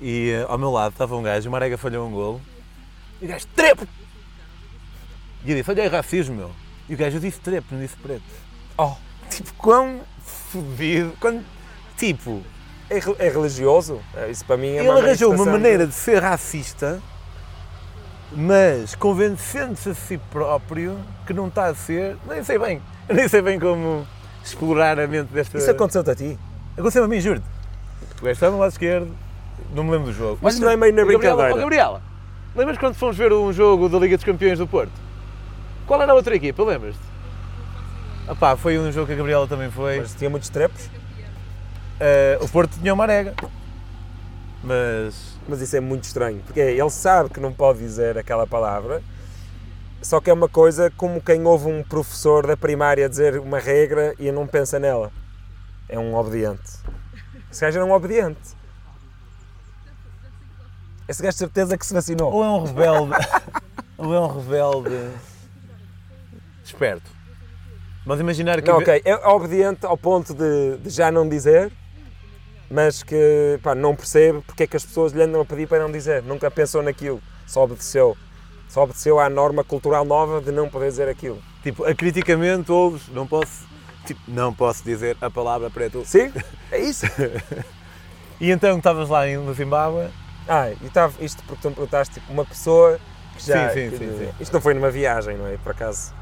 E 0.00 0.30
eh, 0.30 0.46
ao 0.48 0.56
meu 0.58 0.70
lado 0.70 0.92
estava 0.92 1.16
um 1.16 1.22
gajo, 1.22 1.48
o 1.48 1.52
Marega 1.52 1.76
falhou 1.76 2.06
um 2.06 2.12
golo. 2.12 2.40
E 3.20 3.24
o 3.24 3.28
gajo, 3.28 3.46
trepo! 3.56 3.86
E 5.44 5.50
eu 5.52 5.56
disse: 5.56 5.70
Olha 5.70 5.82
aí, 5.82 5.88
racismo, 5.88 6.34
meu. 6.34 6.50
E 6.88 6.94
o 6.94 6.96
gajo, 6.96 7.20
disse 7.20 7.40
trepo, 7.40 7.66
não 7.74 7.80
disse 7.80 7.96
preto. 7.96 8.22
Oh, 8.76 8.92
Tipo, 9.30 9.52
quão 9.54 10.00
fodido. 10.50 11.12
Quando, 11.20 11.44
tipo, 11.96 12.42
é, 12.88 12.98
é 13.26 13.28
religioso? 13.28 14.00
É, 14.16 14.30
Isso 14.30 14.44
para 14.44 14.56
mim 14.56 14.68
é 14.68 14.78
ele 14.78 14.88
arranjou 14.88 15.34
uma 15.34 15.44
maneira 15.44 15.86
de 15.86 15.92
ser 15.92 16.22
racista, 16.22 17.00
mas 18.32 18.94
convencendo-se 18.94 19.90
a 19.90 19.94
si 19.94 20.18
próprio 20.30 20.98
que 21.26 21.32
não 21.32 21.48
está 21.48 21.66
a 21.66 21.74
ser. 21.74 22.16
Nem 22.28 22.42
sei 22.42 22.58
bem. 22.58 22.80
Nem 23.08 23.26
sei 23.28 23.40
bem 23.42 23.58
como 23.58 24.06
explorar 24.44 24.98
a 24.98 25.06
mente 25.06 25.32
desta. 25.32 25.56
de- 25.58 25.62
Isso 25.64 25.70
aconteceu-te 25.70 26.10
a 26.10 26.14
ti? 26.14 26.38
Aconteceu 26.76 27.04
a 27.04 27.08
mim, 27.08 27.20
juro-te. 27.20 27.46
O 28.20 28.24
gajo 28.24 28.32
estava 28.32 28.52
no 28.52 28.58
lado 28.60 28.70
esquerdo, 28.72 29.14
não 29.74 29.84
me 29.84 29.90
lembro 29.92 30.06
do 30.06 30.12
jogo. 30.12 30.38
Mas 30.42 30.58
não 30.58 30.68
é 30.70 30.76
meio 30.76 30.92
na 30.94 31.02
Gabriela, 31.02 31.18
brincadeira. 31.20 31.54
oh, 31.54 31.58
Gabriela, 31.58 32.02
lembras 32.54 32.78
quando 32.78 32.94
fomos 32.94 33.16
ver 33.16 33.32
um 33.32 33.52
jogo 33.52 33.88
da 33.88 33.98
Liga 33.98 34.16
dos 34.16 34.24
Campeões 34.24 34.58
do 34.58 34.66
Porto? 34.66 34.92
Qual 35.88 36.02
era 36.02 36.12
a 36.12 36.14
outra 36.14 36.36
equipa, 36.36 36.62
lembras-te? 36.62 37.00
Ah 38.28 38.34
pá, 38.34 38.54
foi 38.56 38.78
um 38.78 38.92
jogo 38.92 39.06
que 39.06 39.14
a 39.14 39.16
Gabriela 39.16 39.48
também 39.48 39.70
foi. 39.70 40.00
Mas 40.00 40.14
tinha 40.14 40.28
muitos 40.28 40.50
trepos? 40.50 40.90
Eh, 41.98 42.38
o 42.42 42.48
Porto 42.48 42.78
tinha 42.78 42.92
uma 42.92 43.04
arega. 43.04 43.34
Mas. 44.62 45.38
Mas 45.48 45.62
isso 45.62 45.74
é 45.74 45.80
muito 45.80 46.04
estranho, 46.04 46.42
porque 46.44 46.60
ele 46.60 46.90
sabe 46.90 47.30
que 47.30 47.40
não 47.40 47.54
pode 47.54 47.78
dizer 47.78 48.18
aquela 48.18 48.46
palavra, 48.46 49.02
só 50.02 50.20
que 50.20 50.28
é 50.28 50.32
uma 50.32 50.46
coisa 50.46 50.90
como 50.90 51.22
quem 51.22 51.46
ouve 51.46 51.68
um 51.68 51.82
professor 51.82 52.46
da 52.46 52.54
primária 52.54 53.08
dizer 53.08 53.38
uma 53.38 53.58
regra 53.58 54.14
e 54.18 54.30
não 54.30 54.46
pensa 54.46 54.78
nela. 54.78 55.10
É 55.88 55.98
um 55.98 56.14
obediente. 56.14 56.70
Esse 57.50 57.62
gajo 57.62 57.78
era 57.78 57.86
um 57.86 57.92
obediente. 57.92 58.38
Esse 61.08 61.22
gajo 61.22 61.32
de 61.32 61.38
certeza 61.38 61.78
que 61.78 61.86
se 61.86 61.94
vacinou. 61.94 62.30
Ou 62.30 62.44
é 62.44 62.50
um 62.50 62.64
rebelde. 62.64 63.14
ou 63.96 64.14
é 64.14 64.20
um 64.20 64.38
rebelde. 64.38 65.10
Esperto. 66.68 67.10
Mas 68.04 68.20
imaginar 68.20 68.60
que. 68.62 68.68
Não, 68.68 68.78
ok, 68.78 69.02
é 69.04 69.14
obediente 69.28 69.84
ao 69.84 69.96
ponto 69.96 70.32
de, 70.34 70.78
de 70.78 70.88
já 70.90 71.10
não 71.12 71.28
dizer, 71.28 71.70
mas 72.70 73.02
que 73.02 73.58
pá, 73.62 73.74
não 73.74 73.94
percebe 73.94 74.40
porque 74.46 74.62
é 74.62 74.66
que 74.66 74.76
as 74.76 74.84
pessoas 74.84 75.12
lhe 75.12 75.22
andam 75.22 75.40
a 75.40 75.44
pedir 75.44 75.66
para 75.68 75.80
não 75.82 75.90
dizer. 75.92 76.22
Nunca 76.22 76.50
pensou 76.50 76.82
naquilo, 76.82 77.20
só 77.46 77.64
obedeceu. 77.64 78.16
Só 78.68 78.82
obedeceu 78.82 79.18
à 79.18 79.28
norma 79.30 79.64
cultural 79.64 80.04
nova 80.04 80.40
de 80.42 80.52
não 80.52 80.68
poder 80.68 80.90
dizer 80.90 81.08
aquilo. 81.08 81.42
Tipo, 81.62 81.84
acriticamente 81.84 82.70
ouves, 82.70 83.08
não 83.08 83.26
posso. 83.26 83.66
Tipo, 84.06 84.20
não 84.28 84.54
posso 84.54 84.82
dizer 84.84 85.16
a 85.20 85.30
palavra 85.30 85.70
preto. 85.70 86.02
Sim, 86.04 86.32
é 86.72 86.78
isso. 86.78 87.06
E 88.40 88.50
então 88.50 88.76
estavas 88.76 89.08
lá 89.08 89.26
em- 89.28 89.36
no 89.38 89.52
Zimbábue. 89.54 90.08
Ah, 90.46 90.70
e 90.70 90.86
estava 90.86 91.12
isto 91.22 91.42
porque 91.44 91.60
tu 91.62 91.68
me 91.68 91.74
perguntaste, 91.74 92.14
tipo, 92.14 92.32
uma 92.32 92.44
pessoa 92.44 92.98
que 93.36 93.44
já. 93.46 93.68
Sim, 93.70 93.74
sim, 93.74 93.90
que- 93.90 93.96
sim, 93.98 94.18
sim. 94.18 94.32
Isto 94.40 94.52
não 94.52 94.60
foi 94.60 94.72
numa 94.74 94.90
viagem, 94.90 95.36
não 95.36 95.46
é? 95.46 95.56
Por 95.58 95.72
acaso. 95.72 96.14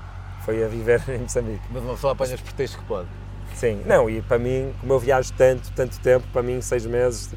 Foi 0.46 0.62
a 0.62 0.68
viver 0.68 1.02
em 1.10 1.18
Moçambique. 1.18 1.60
Mas 1.70 1.82
uma 1.82 1.94
pessoa 1.94 2.12
apanha 2.12 2.36
os 2.36 2.40
pretextos 2.40 2.80
que 2.80 2.86
pode. 2.86 3.08
Sim, 3.56 3.82
não, 3.84 4.08
e 4.08 4.22
para 4.22 4.38
mim, 4.38 4.72
como 4.80 4.92
eu 4.92 5.00
viajo 5.00 5.32
tanto, 5.32 5.72
tanto 5.72 5.98
tempo, 6.00 6.24
para 6.32 6.42
mim, 6.42 6.60
seis 6.60 6.86
meses, 6.86 7.30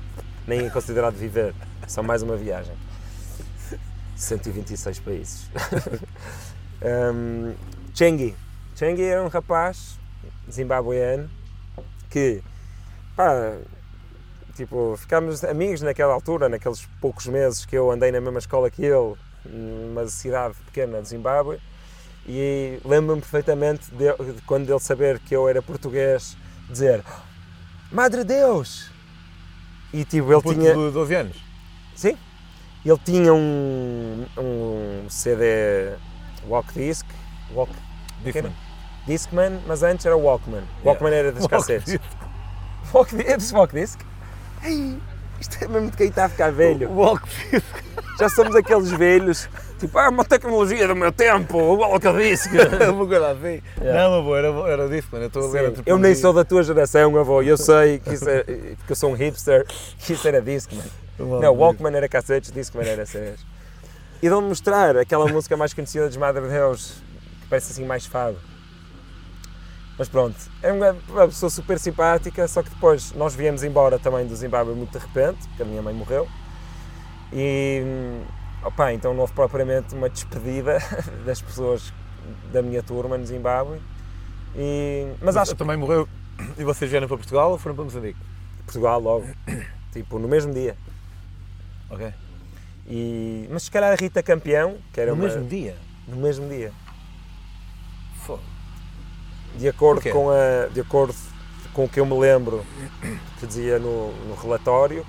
nem 0.45 0.67
é 0.67 0.69
considerado 0.69 1.15
viver. 1.15 1.55
Só 1.87 2.03
mais 2.03 2.21
uma 2.21 2.37
viagem. 2.37 2.73
126 4.15 4.99
países. 4.99 5.49
um, 7.13 7.55
Chengi. 7.95 8.35
Chengi 8.75 9.03
era 9.03 9.23
um 9.23 9.27
rapaz 9.27 9.97
zimbabueano 10.51 11.29
que, 12.11 12.43
pá, 13.15 13.57
tipo, 14.55 14.95
ficámos 14.97 15.43
amigos 15.43 15.81
naquela 15.81 16.13
altura, 16.13 16.47
naqueles 16.47 16.85
poucos 17.01 17.25
meses 17.25 17.65
que 17.65 17.75
eu 17.75 17.89
andei 17.89 18.11
na 18.11 18.21
mesma 18.21 18.39
escola 18.39 18.69
que 18.69 18.85
ele, 18.85 19.15
numa 19.45 20.05
cidade 20.07 20.53
pequena 20.65 21.01
de 21.01 21.07
Zimbábue, 21.07 21.59
e 22.31 22.79
lembro-me 22.85 23.21
perfeitamente 23.21 23.89
de, 23.89 24.33
de 24.33 24.41
quando 24.43 24.69
ele 24.69 24.79
saber 24.79 25.17
que 25.17 25.35
eu 25.35 25.49
era 25.49 25.63
português, 25.63 26.37
dizer 26.69 27.03
Madre 27.91 28.23
Deus! 28.23 28.91
E 29.91 30.05
tipo, 30.05 30.31
ele 30.31 30.41
tinha. 30.43 30.75
de 30.75 30.91
12 30.91 31.15
anos. 31.15 31.43
Sim. 31.95 32.15
Ele 32.85 32.99
tinha 33.03 33.33
um, 33.33 34.27
um 34.37 35.09
CD 35.09 35.95
Walk 36.47 36.71
Disc, 36.71 37.03
Walk, 37.51 37.73
Discman. 38.23 38.53
Discman, 39.07 39.59
mas 39.65 39.81
antes 39.81 40.05
era 40.05 40.15
Walkman. 40.15 40.63
Walkman 40.85 41.11
era 41.11 41.31
das 41.31 41.47
cassetes. 41.47 41.97
Walk, 42.93 43.15
desse 43.15 43.55
Walk 43.55 43.73
Disc? 43.73 43.99
Ei, 44.63 44.99
isto 45.41 45.63
é 45.63 45.67
mesmo 45.67 45.89
de 45.89 45.97
quem 45.97 46.09
está 46.09 46.25
a 46.25 46.29
ficar 46.29 46.51
velho. 46.51 46.91
Walk 46.91 47.27
Já 48.19 48.27
somos 48.27 48.53
aqueles 48.53 48.89
velhos, 48.91 49.49
tipo, 49.79 49.97
ah, 49.97 50.09
uma 50.09 50.25
tecnologia 50.25 50.85
do 50.87 50.95
meu 50.95 51.09
tempo, 51.09 51.57
o 51.57 51.75
Walk 51.77 52.05
Disc. 52.17 52.51
Uma 52.93 53.07
coisa 53.07 53.31
assim. 53.31 53.61
Yeah. 53.79 54.09
Não, 54.09 54.19
avô, 54.19 54.35
era, 54.35 54.47
era 54.69 54.89
Discman. 54.89 55.21
Eu 55.21 55.27
estou 55.27 55.47
a 55.47 55.51
ler. 55.51 55.73
Eu 55.85 55.97
nem 55.97 56.13
sou 56.13 56.33
da 56.33 56.43
tua 56.43 56.61
geração, 56.61 57.17
avô, 57.17 57.41
eu 57.41 57.57
sei 57.57 57.99
que 57.99 58.13
isso 58.13 58.29
é, 58.29 58.43
porque 58.43 58.91
eu 58.91 58.95
sou 58.95 59.11
um 59.11 59.13
hipster, 59.13 59.65
que 59.99 60.13
isso 60.13 60.27
era 60.27 60.41
Discman. 60.41 60.83
Não, 61.17 61.53
Walkman 61.55 61.95
era 61.95 62.09
cassetes, 62.09 62.51
Discman 62.51 62.85
era 62.85 63.05
CDs. 63.05 63.39
E 64.21 64.27
vão 64.27 64.41
mostrar 64.41 64.97
aquela 64.97 65.25
música 65.27 65.55
mais 65.55 65.73
conhecida 65.73 66.07
dos 66.07 66.17
Madre 66.17 66.45
Deus, 66.45 67.01
que 67.41 67.47
parece 67.47 67.71
assim 67.71 67.85
mais 67.85 68.05
fado. 68.05 68.37
Mas 69.97 70.09
pronto, 70.09 70.35
é 70.61 70.73
uma, 70.73 70.95
uma 71.07 71.27
pessoa 71.27 71.49
super 71.49 71.79
simpática, 71.79 72.45
só 72.49 72.61
que 72.63 72.69
depois 72.69 73.13
nós 73.13 73.33
viemos 73.33 73.63
embora 73.63 73.97
também 73.97 74.25
do 74.25 74.35
Zimbábue 74.35 74.73
muito 74.73 74.97
de 74.97 75.05
repente, 75.05 75.47
porque 75.47 75.63
a 75.63 75.65
minha 75.65 75.81
mãe 75.81 75.93
morreu. 75.93 76.27
E, 77.31 77.83
opa, 78.63 78.93
então 78.93 79.13
não 79.13 79.21
houve 79.21 79.33
propriamente 79.33 79.93
uma 79.95 80.09
despedida 80.09 80.79
das 81.25 81.41
pessoas 81.41 81.93
da 82.51 82.61
minha 82.61 82.81
turma 82.83 83.17
no 83.17 83.25
Zimbábue. 83.25 83.79
E, 84.55 85.07
mas 85.21 85.37
acho 85.37 85.51
que 85.51 85.57
também 85.57 85.77
morreu. 85.77 86.07
E 86.57 86.63
vocês 86.63 86.89
vieram 86.89 87.07
para 87.07 87.17
Portugal 87.17 87.51
ou 87.51 87.57
foram 87.57 87.75
para 87.75 87.83
Moçambique? 87.85 88.19
Portugal 88.65 88.99
logo, 88.99 89.27
tipo, 89.91 90.17
no 90.19 90.27
mesmo 90.27 90.53
dia. 90.53 90.75
Ok. 91.89 92.13
E, 92.87 93.47
mas 93.51 93.63
se 93.63 93.71
calhar 93.71 93.91
a 93.91 93.95
Rita 93.95 94.23
Campeão, 94.23 94.77
que 94.93 94.99
era 95.01 95.11
No 95.11 95.17
uma- 95.17 95.27
mesmo 95.27 95.43
dia? 95.47 95.75
no 96.07 96.15
mesmo 96.17 96.49
dia, 96.49 96.71
Fogo. 98.25 98.41
de 99.55 99.67
acordo, 99.67 100.01
com 100.09 100.29
a, 100.31 100.67
de 100.73 100.81
acordo 100.81 101.13
com 101.71 101.85
o 101.85 101.89
que 101.89 101.99
eu 101.99 102.05
me 102.05 102.17
lembro 102.17 102.65
que 103.39 103.45
dizia 103.45 103.77
no, 103.77 104.11
no 104.27 104.33
relatório, 104.35 105.05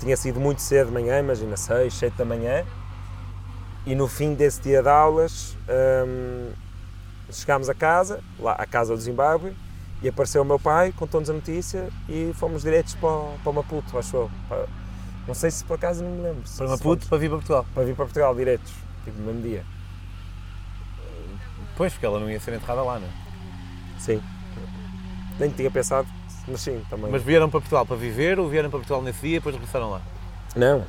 tinha 0.00 0.16
sido 0.16 0.40
muito 0.40 0.60
cedo 0.62 0.88
de 0.88 0.92
manhã, 0.92 1.18
imagina 1.20 1.56
6, 1.56 1.94
7 1.94 2.16
da 2.16 2.24
manhã, 2.24 2.64
E 3.84 3.96
no 3.96 4.06
fim 4.06 4.32
desse 4.34 4.60
dia 4.60 4.80
de 4.80 4.88
aulas, 4.88 5.56
hum, 6.06 6.52
chegámos 7.32 7.68
a 7.68 7.74
casa, 7.74 8.20
lá 8.38 8.52
à 8.52 8.64
casa 8.64 8.94
do 8.94 9.00
Zimbábue, 9.00 9.56
e 10.00 10.08
apareceu 10.08 10.42
o 10.42 10.44
meu 10.44 10.56
pai, 10.58 10.92
contou-nos 10.92 11.28
a 11.28 11.32
notícia 11.32 11.88
e 12.08 12.32
fomos 12.34 12.62
diretos 12.62 12.94
para, 12.94 13.08
o- 13.10 13.38
para 13.42 13.50
o 13.50 13.54
Maputo, 13.54 13.98
acho 13.98 14.16
eu. 14.16 14.30
Para- 14.48 14.66
não 15.26 15.34
sei 15.34 15.50
se 15.50 15.64
por 15.64 15.74
acaso 15.74 16.04
não 16.04 16.12
me 16.12 16.22
lembro. 16.22 16.42
Para 16.56 16.68
Maputo, 16.68 16.82
fomos 16.84 17.08
para 17.08 17.18
vir 17.18 17.28
para 17.28 17.38
Portugal. 17.38 17.66
para 17.74 17.84
vir 17.84 17.94
para 17.96 18.04
Portugal 18.04 18.34
diretos, 18.36 18.72
tipo 19.04 19.18
no 19.18 19.26
mesmo 19.26 19.42
dia. 19.42 19.64
Pois, 21.76 21.92
porque 21.92 22.06
ela 22.06 22.20
não 22.20 22.30
ia 22.30 22.38
ser 22.38 22.54
enterrada 22.54 22.82
lá, 22.82 22.98
não 23.00 23.06
é? 23.08 23.10
Sim. 23.98 24.22
Nem 25.40 25.50
tinha 25.50 25.70
pensado, 25.72 26.06
mas 26.48 26.60
sim, 26.60 26.82
também. 26.90 27.10
Mas 27.10 27.22
vieram 27.22 27.48
para 27.48 27.60
Portugal 27.60 27.86
para 27.86 27.96
viver 27.96 28.38
ou 28.38 28.48
vieram 28.48 28.68
para 28.70 28.78
Portugal 28.78 29.02
nesse 29.02 29.20
dia 29.20 29.36
e 29.36 29.38
depois 29.38 29.54
regressaram 29.54 29.90
lá? 29.90 30.00
Não, 30.54 30.84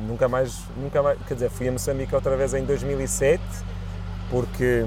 nunca 0.00 0.28
mais, 0.28 0.58
nunca 0.76 1.02
mais, 1.02 1.18
quer 1.26 1.34
dizer, 1.34 1.50
fui 1.50 1.68
a 1.68 1.72
Moçambique 1.72 2.12
outra 2.14 2.36
vez 2.36 2.52
em 2.54 2.64
2007, 2.64 3.40
porque 4.30 4.84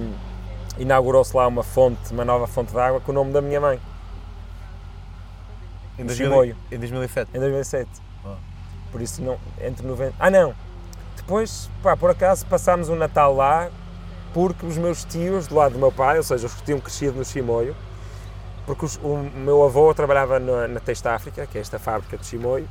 inaugurou-se 0.78 1.36
lá 1.36 1.48
uma 1.48 1.64
fonte, 1.64 2.12
uma 2.12 2.26
nova 2.26 2.46
fonte 2.48 2.72
de 2.74 2.80
água 2.80 3.00
com 3.00 3.12
o 3.12 3.16
nome 3.16 3.32
da 3.32 3.42
minha 3.42 3.62
mãe, 3.62 3.80
Em, 5.98 6.02
No 6.04 6.08
2000 6.08 6.30
Chimoio. 6.30 6.58
em 6.72 6.78
2007. 6.78 7.30
em 7.34 7.40
2007. 7.40 7.90
Ah. 8.26 8.36
Por 8.92 9.02
isso, 9.02 9.22
não, 9.22 9.38
entre 9.62 9.86
90... 9.86 10.14
Ah, 10.20 10.30
não! 10.30 10.54
Depois, 11.16 11.70
pá, 11.84 11.96
por 11.96 12.10
acaso, 12.10 12.46
passámos 12.48 12.90
o 12.90 12.96
Natal 12.96 13.34
lá, 13.36 13.70
porque 14.34 14.66
os 14.66 14.78
meus 14.78 15.04
tios, 15.06 15.48
do 15.48 15.56
lado 15.56 15.74
do 15.74 15.80
meu 15.80 15.92
pai, 15.92 16.18
ou 16.18 16.24
seja, 16.24 16.48
os 16.48 16.54
que 16.54 16.64
tinham 16.64 16.80
crescido 16.80 17.18
no 17.18 17.24
Chimoio, 17.24 17.76
porque 18.65 18.86
os- 18.86 19.00
o 19.04 19.17
meu 19.17 19.63
avô 19.63 19.93
trabalhava 19.93 20.39
na, 20.39 20.67
na 20.67 20.80
Testa 20.80 21.12
África, 21.13 21.45
que 21.47 21.58
é 21.58 21.62
esta 21.62 21.80
fábrica 21.80 22.17
de 22.17 22.26
Chimoio, 22.26 22.67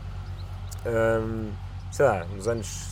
hum, 0.87 1.50
sei 1.90 2.05
lá, 2.07 2.24
nos 2.35 2.48
anos 2.48 2.88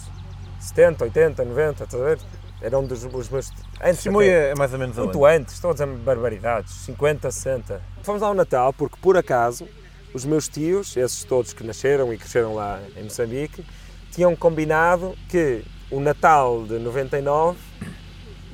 70, 0.61 1.05
80, 1.05 1.45
90, 1.45 1.85
estás 1.85 2.03
a 2.03 2.05
ver? 2.07 2.19
Era 2.61 2.79
um 2.79 2.85
dos 2.87 3.05
os 3.05 3.29
meus. 3.29 3.51
Antes 3.81 4.03
Chimoio 4.03 4.29
até- 4.29 4.51
é 4.51 4.55
mais 4.57 4.73
ou 4.73 4.79
menos 4.79 4.97
muito 4.97 5.25
aonde? 5.25 5.43
antes, 5.43 5.55
estou 5.55 5.71
a 5.71 5.73
dizer 5.73 5.87
barbaridades, 5.87 6.73
50, 6.85 7.31
60. 7.31 7.81
Fomos 8.03 8.21
lá 8.21 8.29
ao 8.29 8.35
Natal 8.35 8.73
porque, 8.73 8.97
por 9.01 9.17
acaso, 9.17 9.67
os 10.13 10.25
meus 10.25 10.49
tios, 10.49 10.97
esses 10.97 11.23
todos 11.23 11.53
que 11.53 11.63
nasceram 11.65 12.13
e 12.13 12.19
cresceram 12.19 12.55
lá 12.55 12.81
em 12.97 13.05
Moçambique, 13.05 13.65
tinham 14.11 14.35
combinado 14.35 15.15
que 15.29 15.63
o 15.91 16.01
Natal 16.01 16.65
de 16.65 16.79
99, 16.81 17.57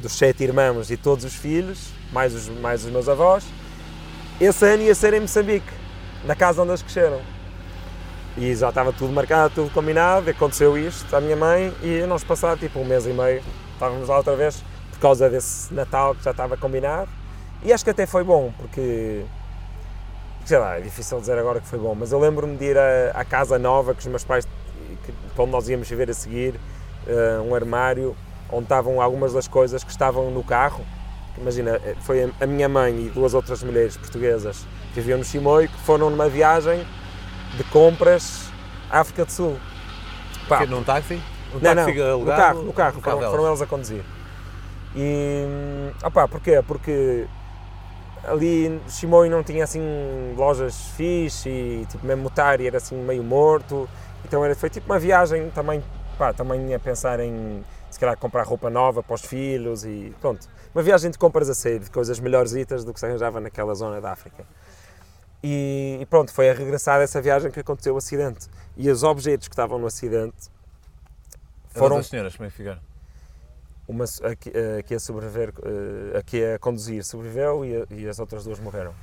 dos 0.03 0.13
sete 0.13 0.45
irmãos 0.45 0.91
e 0.91 0.97
todos 0.99 1.25
os 1.25 1.35
filhos, 1.35 1.89
mais 2.13 2.35
os, 2.35 2.49
mais 2.49 2.85
os 2.85 2.91
meus 2.91 3.09
avós, 3.09 3.43
esse 4.41 4.65
ano 4.67 4.83
ia 4.83 4.95
ser 4.95 5.15
em 5.15 5.21
Moçambique, 5.21 5.73
na 6.25 6.35
casa 6.35 6.63
onde 6.63 6.71
eles 6.71 6.83
cresceram. 6.83 7.21
E 8.37 8.55
já 8.55 8.69
estava 8.69 8.93
tudo 8.93 9.13
marcado, 9.13 9.55
tudo 9.55 9.71
combinado, 9.71 10.29
aconteceu 10.29 10.77
isto 10.77 11.15
à 11.15 11.21
minha 11.21 11.37
mãe 11.37 11.73
e 11.83 12.05
nós 12.07 12.25
passaram 12.25 12.57
tipo 12.57 12.81
um 12.81 12.85
mês 12.85 13.07
e 13.07 13.11
meio, 13.11 13.43
estávamos 13.73 14.09
lá 14.09 14.17
outra 14.17 14.35
vez 14.35 14.63
por 14.91 14.99
causa 14.99 15.31
desse 15.31 15.73
Natal 15.73 16.15
que 16.15 16.25
já 16.25 16.33
estava 16.33 16.57
combinado. 16.57 17.09
E 17.63 17.73
acho 17.73 17.85
que 17.85 17.91
até 17.91 18.07
foi 18.07 18.25
bom, 18.25 18.53
porque 18.59 19.25
sei 20.45 20.59
lá, 20.59 20.77
é 20.77 20.81
difícil 20.81 21.21
dizer 21.21 21.39
agora 21.39 21.61
que 21.61 21.67
foi 21.67 21.79
bom, 21.79 21.95
mas 21.95 22.13
eu 22.13 22.19
lembro-me 22.19 22.57
de 22.57 22.65
ir 22.65 22.79
à, 22.79 23.13
à 23.15 23.25
casa 23.25 23.59
nova 23.59 23.95
que 23.95 24.01
os 24.01 24.07
meus 24.07 24.25
pais, 24.25 24.47
que, 25.05 25.13
para 25.35 25.45
onde 25.45 25.53
nós 25.53 25.69
íamos 25.69 25.89
viver 25.89 26.11
a 26.11 26.15
seguir, 26.15 26.61
eh, 27.07 27.41
um 27.41 27.55
armário 27.55 28.17
onde 28.51 28.65
estavam 28.65 29.01
algumas 29.01 29.33
das 29.33 29.49
coisas 29.49 29.83
que 29.83 29.91
estavam 29.91 30.31
no 30.31 30.45
carro. 30.45 30.85
Imagina, 31.37 31.81
eh, 31.85 31.97
foi 32.01 32.33
a, 32.41 32.47
minha 32.47 32.69
mãe 32.69 33.07
e 33.07 33.11
duas 33.11 33.35
outras 33.35 33.63
mulheres 33.63 33.97
portuguesas 33.97 34.67
que 34.93 35.01
viviam 35.01 35.19
no 35.19 35.25
Chimoio 35.25 35.69
que 35.69 35.79
foram 35.81 36.09
numa 36.11 36.29
viagem 36.29 36.87
de 37.57 37.65
compras 37.65 38.49
à 38.91 39.01
África 39.01 39.25
do 39.25 39.33
Sul. 39.33 39.59
Pá, 40.49 40.59
Que, 40.59 40.67
num 40.67 40.83
táxi? 40.85 41.15
Um 41.55 41.59
não, 41.61 41.75
não, 41.75 41.85
táxi 41.85 41.99
no 41.99 42.05
alugado? 42.13 42.41
carro, 42.41 42.63
no 42.63 42.73
carro, 42.73 42.95
No 42.97 43.03
foram, 43.03 43.19
delas? 43.19 43.35
foram 43.35 43.49
eles 43.49 43.63
a 43.63 43.67
conduzir. 43.67 44.05
E, 44.95 45.45
opá, 46.05 46.29
porquê? 46.29 46.63
Porque 46.67 47.27
ali 48.25 48.81
Chimoio 48.89 49.31
não 49.31 49.43
tinha 49.43 49.65
assim 49.65 49.83
lojas 50.37 50.91
fixe 50.97 51.49
e 51.49 51.87
tipo 51.91 52.07
mesmo 52.07 52.27
o 52.29 52.31
Tari 52.31 52.67
era 52.67 52.77
assim 52.79 52.97
meio 52.97 53.23
morto, 53.23 53.89
então 54.25 54.45
era, 54.45 54.55
foi 54.55 54.71
tipo 54.71 54.87
uma 54.91 54.99
viagem 54.99 55.51
também, 55.51 55.83
pá, 56.17 56.33
também 56.33 56.75
a 56.75 56.79
pensar 56.79 57.21
em 57.21 57.63
se 57.95 58.01
calhar 58.01 58.17
comprar 58.19 58.45
roupa 58.45 58.69
nova 58.69 59.03
para 59.03 59.15
os 59.15 59.23
filhos 59.23 59.85
e 59.85 60.15
pronto, 60.21 60.49
uma 60.75 60.83
viagem 60.83 61.11
de 61.11 61.17
compras 61.19 61.49
a 61.49 61.55
sério, 61.55 61.81
de 61.81 61.91
coisas 61.91 62.19
melhorzitas 62.21 62.85
do 62.85 62.93
que 62.93 63.01
se 63.01 63.07
arranjava 63.07 63.41
naquela 63.41 63.75
zona 63.75 64.01
da 64.01 64.13
África. 64.13 64.45
E, 65.43 65.99
e 66.01 66.07
pronto, 66.07 66.33
foi 66.33 66.51
a 66.51 66.55
regressar 66.55 66.99
dessa 66.99 67.21
viagem 67.21 67.51
que 67.51 67.61
aconteceu 67.61 67.95
o 67.95 67.99
acidente. 67.99 68.47
E 68.77 68.91
os 68.91 69.03
objetos 69.03 69.47
que 69.47 69.53
estavam 69.55 69.79
no 69.79 69.87
acidente 69.87 70.49
Foram 71.71 71.97
as 71.99 72.07
senhoras, 72.07 72.35
como 72.37 72.47
é 72.47 72.51
que 72.51 72.57
ficaram? 72.57 72.81
uma 73.87 74.05
a 74.05 74.35
que, 74.35 74.51
a 74.79 74.83
que 74.83 74.95
a 74.95 74.99
sobreviver, 75.01 75.53
eh, 75.63 76.19
a 76.19 76.23
que 76.23 76.43
a 76.55 76.59
conduzir 76.59 77.05
sobreviveu 77.05 77.65
e, 77.67 77.77
a- 77.77 77.87
e 77.91 78.09
as 78.09 78.19
outras 78.19 78.43
duas 78.45 78.59
morreram. 78.59 78.95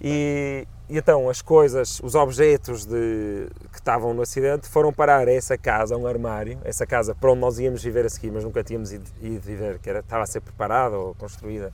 E, 0.00 0.66
e 0.88 0.96
então 0.98 1.28
as 1.28 1.42
coisas, 1.42 2.00
os 2.02 2.14
objetos 2.14 2.86
de, 2.86 3.48
que 3.70 3.78
estavam 3.78 4.14
no 4.14 4.22
acidente 4.22 4.66
foram 4.68 4.92
parar 4.92 5.28
a 5.28 5.32
essa 5.32 5.58
casa, 5.58 5.94
a 5.94 5.98
um 5.98 6.06
armário, 6.06 6.58
essa 6.64 6.86
casa 6.86 7.14
para 7.14 7.30
onde 7.30 7.40
nós 7.40 7.58
íamos 7.58 7.82
viver 7.82 8.06
a 8.06 8.08
seguir, 8.08 8.30
mas 8.30 8.42
nunca 8.44 8.64
tínhamos 8.64 8.92
ido, 8.92 9.04
ido 9.20 9.40
viver, 9.40 9.78
que 9.78 9.90
era, 9.90 10.00
estava 10.00 10.22
a 10.22 10.26
ser 10.26 10.40
preparada 10.40 10.96
ou 10.96 11.14
construída. 11.14 11.72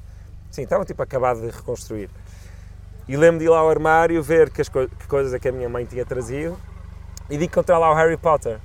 Sim, 0.51 0.63
estava 0.63 0.85
tipo 0.85 1.03
acabado 1.03 1.41
de 1.41 1.51
reconstruir. 1.51 2.11
E 3.09 3.17
lembro 3.17 3.39
de 3.39 3.45
ir 3.45 3.49
lá 3.49 3.59
ao 3.59 3.71
armário 3.71 4.21
ver 4.23 4.51
que, 4.51 4.61
as 4.61 4.69
coi- 4.69 4.89
que 4.89 5.07
coisas 5.07 5.33
é 5.33 5.39
que 5.39 5.49
a 5.49 5.53
minha 5.53 5.69
mãe 5.69 5.85
tinha 5.85 6.05
trazido 6.05 6.59
e 7.31 7.39
de 7.39 7.45
encontrar 7.45 7.79
lá 7.79 7.91
o 7.91 7.95
Harry 7.95 8.17
Potter. 8.17 8.59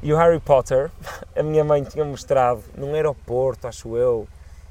E 0.00 0.12
o 0.12 0.16
Harry 0.16 0.38
Potter, 0.38 0.90
a 1.36 1.42
minha 1.42 1.64
mãe 1.64 1.82
tinha 1.82 2.04
mostrado 2.04 2.62
num 2.76 2.94
aeroporto, 2.94 3.66
acho 3.66 3.96
eu, 3.96 4.28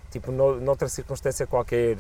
tipo, 0.10 0.32
no, 0.32 0.62
noutra 0.62 0.88
circunstância 0.88 1.46
qualquer, 1.46 1.98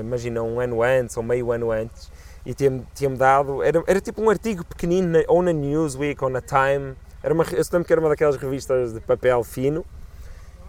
imagina 0.00 0.42
um 0.42 0.60
ano 0.60 0.82
antes 0.82 1.16
ou 1.16 1.22
meio 1.22 1.52
ano 1.52 1.70
antes, 1.70 2.10
e 2.44 2.52
tinha-me 2.54 2.86
tinha 2.94 3.10
dado, 3.10 3.62
era, 3.62 3.82
era 3.86 4.00
tipo 4.00 4.20
um 4.20 4.28
artigo 4.30 4.64
pequenino, 4.64 5.08
na- 5.08 5.24
ou 5.28 5.42
na 5.42 5.52
Newsweek 5.52 6.22
ou 6.22 6.30
na 6.30 6.40
Time, 6.40 6.94
era 7.22 7.32
uma, 7.32 7.44
eu 7.44 7.64
lembro 7.72 7.84
que 7.84 7.92
era 7.92 8.00
uma 8.00 8.08
daquelas 8.10 8.36
revistas 8.36 8.92
de 8.92 9.00
papel 9.00 9.42
fino, 9.42 9.84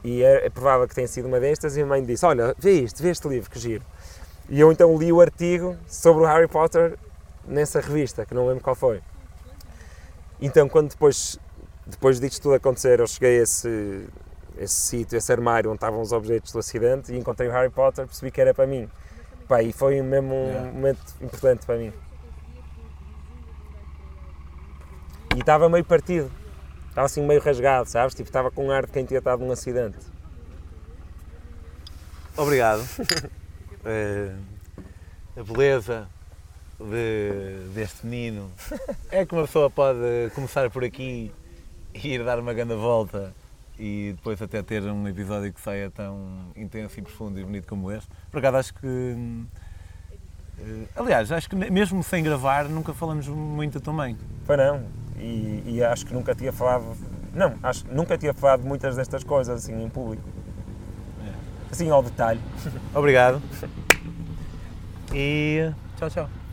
e 0.04 0.24
é, 0.24 0.46
é 0.46 0.50
provável 0.50 0.88
que 0.88 0.96
tenha 0.96 1.08
sido 1.08 1.28
uma 1.28 1.40
destas, 1.40 1.76
e 1.76 1.82
a 1.82 1.86
mãe 1.86 2.04
disse, 2.04 2.26
olha, 2.26 2.56
vê 2.58 2.82
isto, 2.82 3.02
vê 3.02 3.10
este 3.10 3.28
livro, 3.28 3.50
que 3.50 3.60
giro. 3.60 3.84
E 4.48 4.60
eu 4.60 4.72
então 4.72 4.96
li 4.98 5.12
o 5.12 5.20
artigo 5.20 5.76
sobre 5.88 6.24
o 6.24 6.28
Harry 6.28 6.48
Potter 6.48 6.98
nessa 7.48 7.82
revista, 7.82 8.26
que 8.26 8.34
não 8.34 8.48
lembro 8.48 8.64
qual 8.64 8.76
foi. 8.76 9.02
Então, 10.40 10.70
quando 10.70 10.90
depois, 10.90 11.40
depois 11.86 12.20
disto 12.20 12.42
tudo 12.42 12.56
acontecer, 12.56 13.00
eu 13.00 13.08
cheguei 13.08 13.40
a 13.40 13.44
esse, 13.44 14.06
esse 14.58 14.76
sítio, 14.76 15.18
esse 15.18 15.32
armário 15.32 15.70
onde 15.70 15.78
estavam 15.78 16.02
os 16.02 16.12
objetos 16.12 16.52
do 16.52 16.60
acidente 16.60 17.12
e 17.14 17.18
encontrei 17.18 17.48
o 17.50 17.52
Harry 17.52 17.70
Potter, 17.70 18.06
percebi 18.06 18.32
que 18.32 18.40
era 18.42 18.54
para 18.54 18.66
mim. 18.68 18.90
Pá, 19.48 19.62
e 19.62 19.72
foi 19.72 20.02
mesmo 20.02 20.34
um 20.34 20.48
Yeah. 20.48 20.72
momento 20.72 21.00
importante 21.22 21.66
para 21.66 21.78
mim. 21.78 21.94
E 25.36 25.40
estava 25.40 25.68
meio 25.70 25.84
partido, 25.84 26.32
estava 26.90 27.06
assim 27.06 27.22
meio 27.26 27.42
rasgado, 27.42 27.90
sabes? 27.90 28.16
Tipo, 28.16 28.30
estava 28.30 28.50
com 28.50 28.68
um 28.68 28.72
ar 28.72 28.86
de 28.86 28.92
quem 28.92 29.06
tinha 29.06 29.18
estado 29.20 29.44
num 29.44 29.52
acidente. 29.52 29.98
Obrigado. 32.38 32.82
Eh, 33.88 34.34
a 35.38 35.44
beleza 35.44 36.08
de- 36.80 37.70
deste 37.76 38.04
menino 38.08 38.52
é 39.12 39.24
que 39.24 39.32
uma 39.36 39.44
pessoa 39.46 39.70
pode 39.70 40.00
começar 40.34 40.72
por 40.72 40.84
aqui 40.84 41.32
e 41.94 42.14
ir 42.16 42.24
dar 42.26 42.40
uma 42.40 42.52
grande 42.52 42.74
volta 42.74 43.32
e 43.78 44.14
depois 44.16 44.42
até 44.42 44.62
ter 44.62 44.84
um 44.84 45.08
episódio 45.08 45.52
que 45.52 45.60
saia 45.60 45.90
tão 45.92 46.52
intenso 46.56 47.00
e 47.00 47.02
profundo 47.02 47.40
e 47.40 47.44
bonito 47.44 47.68
como 47.68 47.92
este. 47.92 48.10
Por 48.32 48.40
acaso 48.40 48.58
acho 48.58 48.74
que. 48.76 49.16
eh, 50.60 50.86
aliás, 50.96 51.32
acho 51.32 51.50
que 51.50 51.56
mesmo 51.56 52.04
sem 52.04 52.24
gravar 52.24 52.66
nunca 52.70 52.94
falamos 52.94 53.28
muito 53.28 53.80
também. 53.80 54.18
Foi 54.46 54.58
não, 54.58 54.84
e, 55.18 55.64
e 55.66 55.84
acho 55.84 56.06
que 56.06 56.14
nunca 56.14 56.34
tinha 56.36 56.52
falado, 56.52 56.96
não, 57.34 57.56
acho 57.64 57.86
que 57.86 57.94
nunca 57.94 58.18
tinha 58.18 58.34
falado 58.34 58.64
muitas 58.64 58.96
destas 58.96 59.24
coisas 59.24 59.64
assim 59.64 59.84
em 59.84 59.90
público. 59.90 60.28
Assim 61.72 61.90
ao 61.90 62.02
detalhe. 62.02 62.40
Obrigado. 62.94 63.42
E 65.14 65.72
tchau, 65.98 66.10
tchau. 66.10 66.45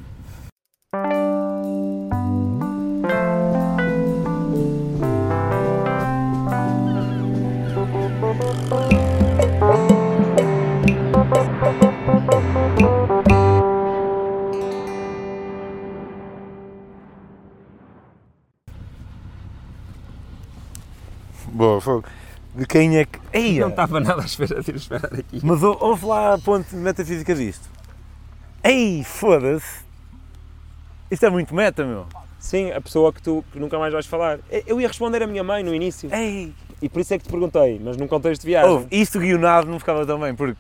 Quem 22.73 22.97
é 22.97 23.05
que. 23.05 23.21
Eia! 23.35 23.61
Não 23.61 23.69
estava 23.69 24.01
nada 24.01 24.23
à 24.23 24.25
espera 24.25 24.63
de 24.63 24.71
ir 24.71 24.77
esperar 24.77 25.13
aqui. 25.13 25.41
Mas 25.43 25.63
ou- 25.63 25.77
ouve 25.79 26.07
lá 26.07 26.33
a 26.33 26.39
ponte 26.39 26.75
metafísica 26.75 27.35
disto. 27.35 27.69
Ei, 28.65 29.05
foda-se! 29.05 29.85
Isto 31.11 31.27
é 31.27 31.31
muito 31.31 31.55
meta, 31.55 31.85
meu! 31.85 32.07
Sim, 32.39 32.73
a 32.73 32.81
pessoa 32.81 33.13
que 33.13 33.21
tu 33.21 33.45
que 33.53 33.61
nunca 33.61 33.79
mais 33.79 33.93
vais 33.93 34.07
falar. 34.07 34.39
Eu 34.67 34.81
ia 34.81 34.89
responder 34.89 35.23
a 35.23 35.27
minha 35.27 35.45
mãe 35.45 35.63
no 35.63 35.75
início. 35.75 36.09
Ei! 36.15 36.55
E 36.81 36.89
por 36.89 37.01
isso 37.01 37.13
é 37.13 37.19
que 37.19 37.25
te 37.25 37.31
perguntei, 37.31 37.79
mas 37.79 37.99
num 37.99 38.09
contexto 38.09 38.41
de 38.41 38.47
viagem. 38.49 38.71
Ouve, 38.71 38.87
isto 38.91 39.19
guionado 39.21 39.71
não 39.71 39.79
ficava 39.79 40.07
tão 40.07 40.19
bem, 40.19 40.35
porque 40.35 40.59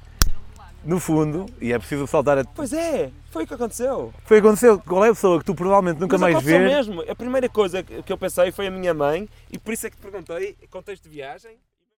no 0.84 1.00
fundo, 1.00 1.46
e 1.62 1.72
é 1.72 1.78
preciso 1.78 2.06
saltar 2.06 2.38
a. 2.38 2.44
Pois 2.44 2.74
é, 2.74 3.10
foi 3.30 3.44
o 3.44 3.46
que 3.46 3.54
aconteceu. 3.54 4.12
Foi 4.26 4.38
o 4.38 4.42
que 4.42 4.46
aconteceu. 4.46 4.78
Qual 4.80 5.02
é 5.04 5.08
a 5.08 5.14
pessoa 5.14 5.38
que 5.38 5.44
tu 5.46 5.54
provavelmente 5.54 5.98
nunca 5.98 6.18
mas 6.18 6.32
mais 6.34 6.44
vês? 6.44 6.60
mesmo. 6.62 7.02
A 7.10 7.14
primeira 7.14 7.48
coisa 7.48 7.82
que 7.82 8.12
eu 8.12 8.18
pensei 8.18 8.52
foi 8.52 8.66
a 8.66 8.70
minha 8.70 8.92
mãe 8.92 9.26
e 9.50 9.58
por 9.58 9.72
isso 9.72 9.86
é 9.86 9.90
que 9.90 9.96
te 9.96 10.02
perguntei, 10.02 10.56
contexto 10.70 11.04
de 11.04 11.08
viagem. 11.08 11.56